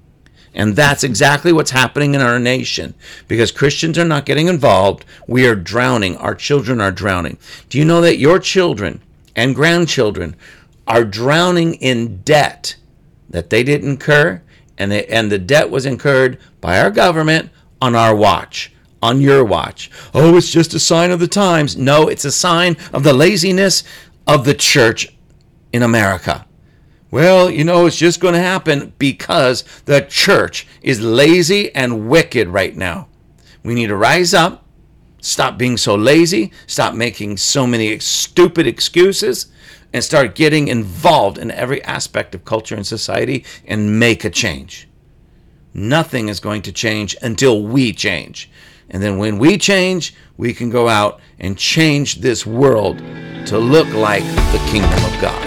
And 0.55 0.77
that's 0.77 1.05
exactly 1.05 1.53
what's 1.53 1.73
happening 1.73 2.15
in 2.15 2.21
our 2.21 2.39
nation 2.39 2.95
because 3.29 3.51
Christians 3.51 3.99
are 3.99 4.07
not 4.07 4.25
getting 4.25 4.47
involved. 4.47 5.05
We 5.27 5.47
are 5.47 5.57
drowning. 5.57 6.17
Our 6.17 6.35
children 6.35 6.81
are 6.81 6.93
drowning. 6.93 7.37
Do 7.69 7.77
you 7.77 7.85
know 7.85 8.01
that 8.01 8.19
your 8.19 8.39
children 8.39 9.03
and 9.35 9.55
grandchildren 9.55 10.37
are 10.87 11.05
drowning 11.05 11.75
in 11.75 12.23
debt 12.23 12.77
that 13.29 13.51
they 13.51 13.65
didn't 13.65 13.91
incur? 13.91 14.41
And, 14.79 14.93
and 14.93 15.31
the 15.31 15.39
debt 15.39 15.71
was 15.71 15.85
incurred 15.85 16.39
by 16.61 16.81
our 16.81 16.91
government 16.91 17.51
on 17.83 17.95
our 17.95 18.15
watch 18.15 18.73
on 19.03 19.21
your 19.21 19.45
watch. 19.45 19.91
Oh, 20.15 20.37
it's 20.37 20.51
just 20.51 20.75
a 20.75 20.81
sign 20.81 21.11
of 21.11 21.21
the 21.21 21.29
times. 21.29 21.77
No, 21.77 22.09
it's 22.09 22.25
a 22.25 22.33
sign 22.33 22.77
of 22.93 23.03
the 23.03 23.13
laziness 23.13 23.85
of 24.27 24.45
the 24.45 24.55
church 24.55 25.17
in 25.73 25.83
America. 25.83 26.47
Well, 27.11 27.49
you 27.49 27.65
know, 27.65 27.87
it's 27.87 27.97
just 27.97 28.21
going 28.21 28.35
to 28.35 28.41
happen 28.41 28.93
because 28.99 29.63
the 29.85 30.01
church 30.03 30.67
is 30.83 31.01
lazy 31.01 31.75
and 31.75 32.09
wicked 32.09 32.49
right 32.49 32.77
now. 32.77 33.09
We 33.63 33.75
need 33.75 33.89
to 33.89 33.97
rise 33.97 34.35
up, 34.35 34.65
stop 35.21 35.57
being 35.57 35.77
so 35.77 35.95
lazy, 35.95 36.53
stop 36.67 36.95
making 36.95 37.37
so 37.37 37.67
many 37.67 37.99
stupid 38.01 38.67
excuses, 38.67 39.47
and 39.93 40.03
start 40.03 40.35
getting 40.35 40.69
involved 40.69 41.39
in 41.39 41.51
every 41.51 41.83
aspect 41.85 42.35
of 42.35 42.45
culture 42.45 42.75
and 42.75 42.87
society 42.87 43.45
and 43.67 43.99
make 43.99 44.25
a 44.25 44.31
change. 44.31 44.89
Nothing 45.73 46.29
is 46.29 46.41
going 46.41 46.63
to 46.63 46.73
change 46.73 47.17
until 47.23 47.63
we 47.63 47.93
change. 47.93 48.51
And 48.91 49.03
then 49.03 49.19
when 49.19 49.39
we 49.39 49.59
change, 49.59 50.15
we 50.37 50.55
can 50.55 50.71
go 50.71 50.89
out 50.89 51.21
and 51.39 51.59
change 51.59 52.17
this 52.17 52.45
world 52.47 52.99
to 53.47 53.59
look 53.59 53.93
like 53.95 54.23
the 54.53 54.59
kingdom 54.71 55.05
of 55.05 55.21
God. 55.21 55.43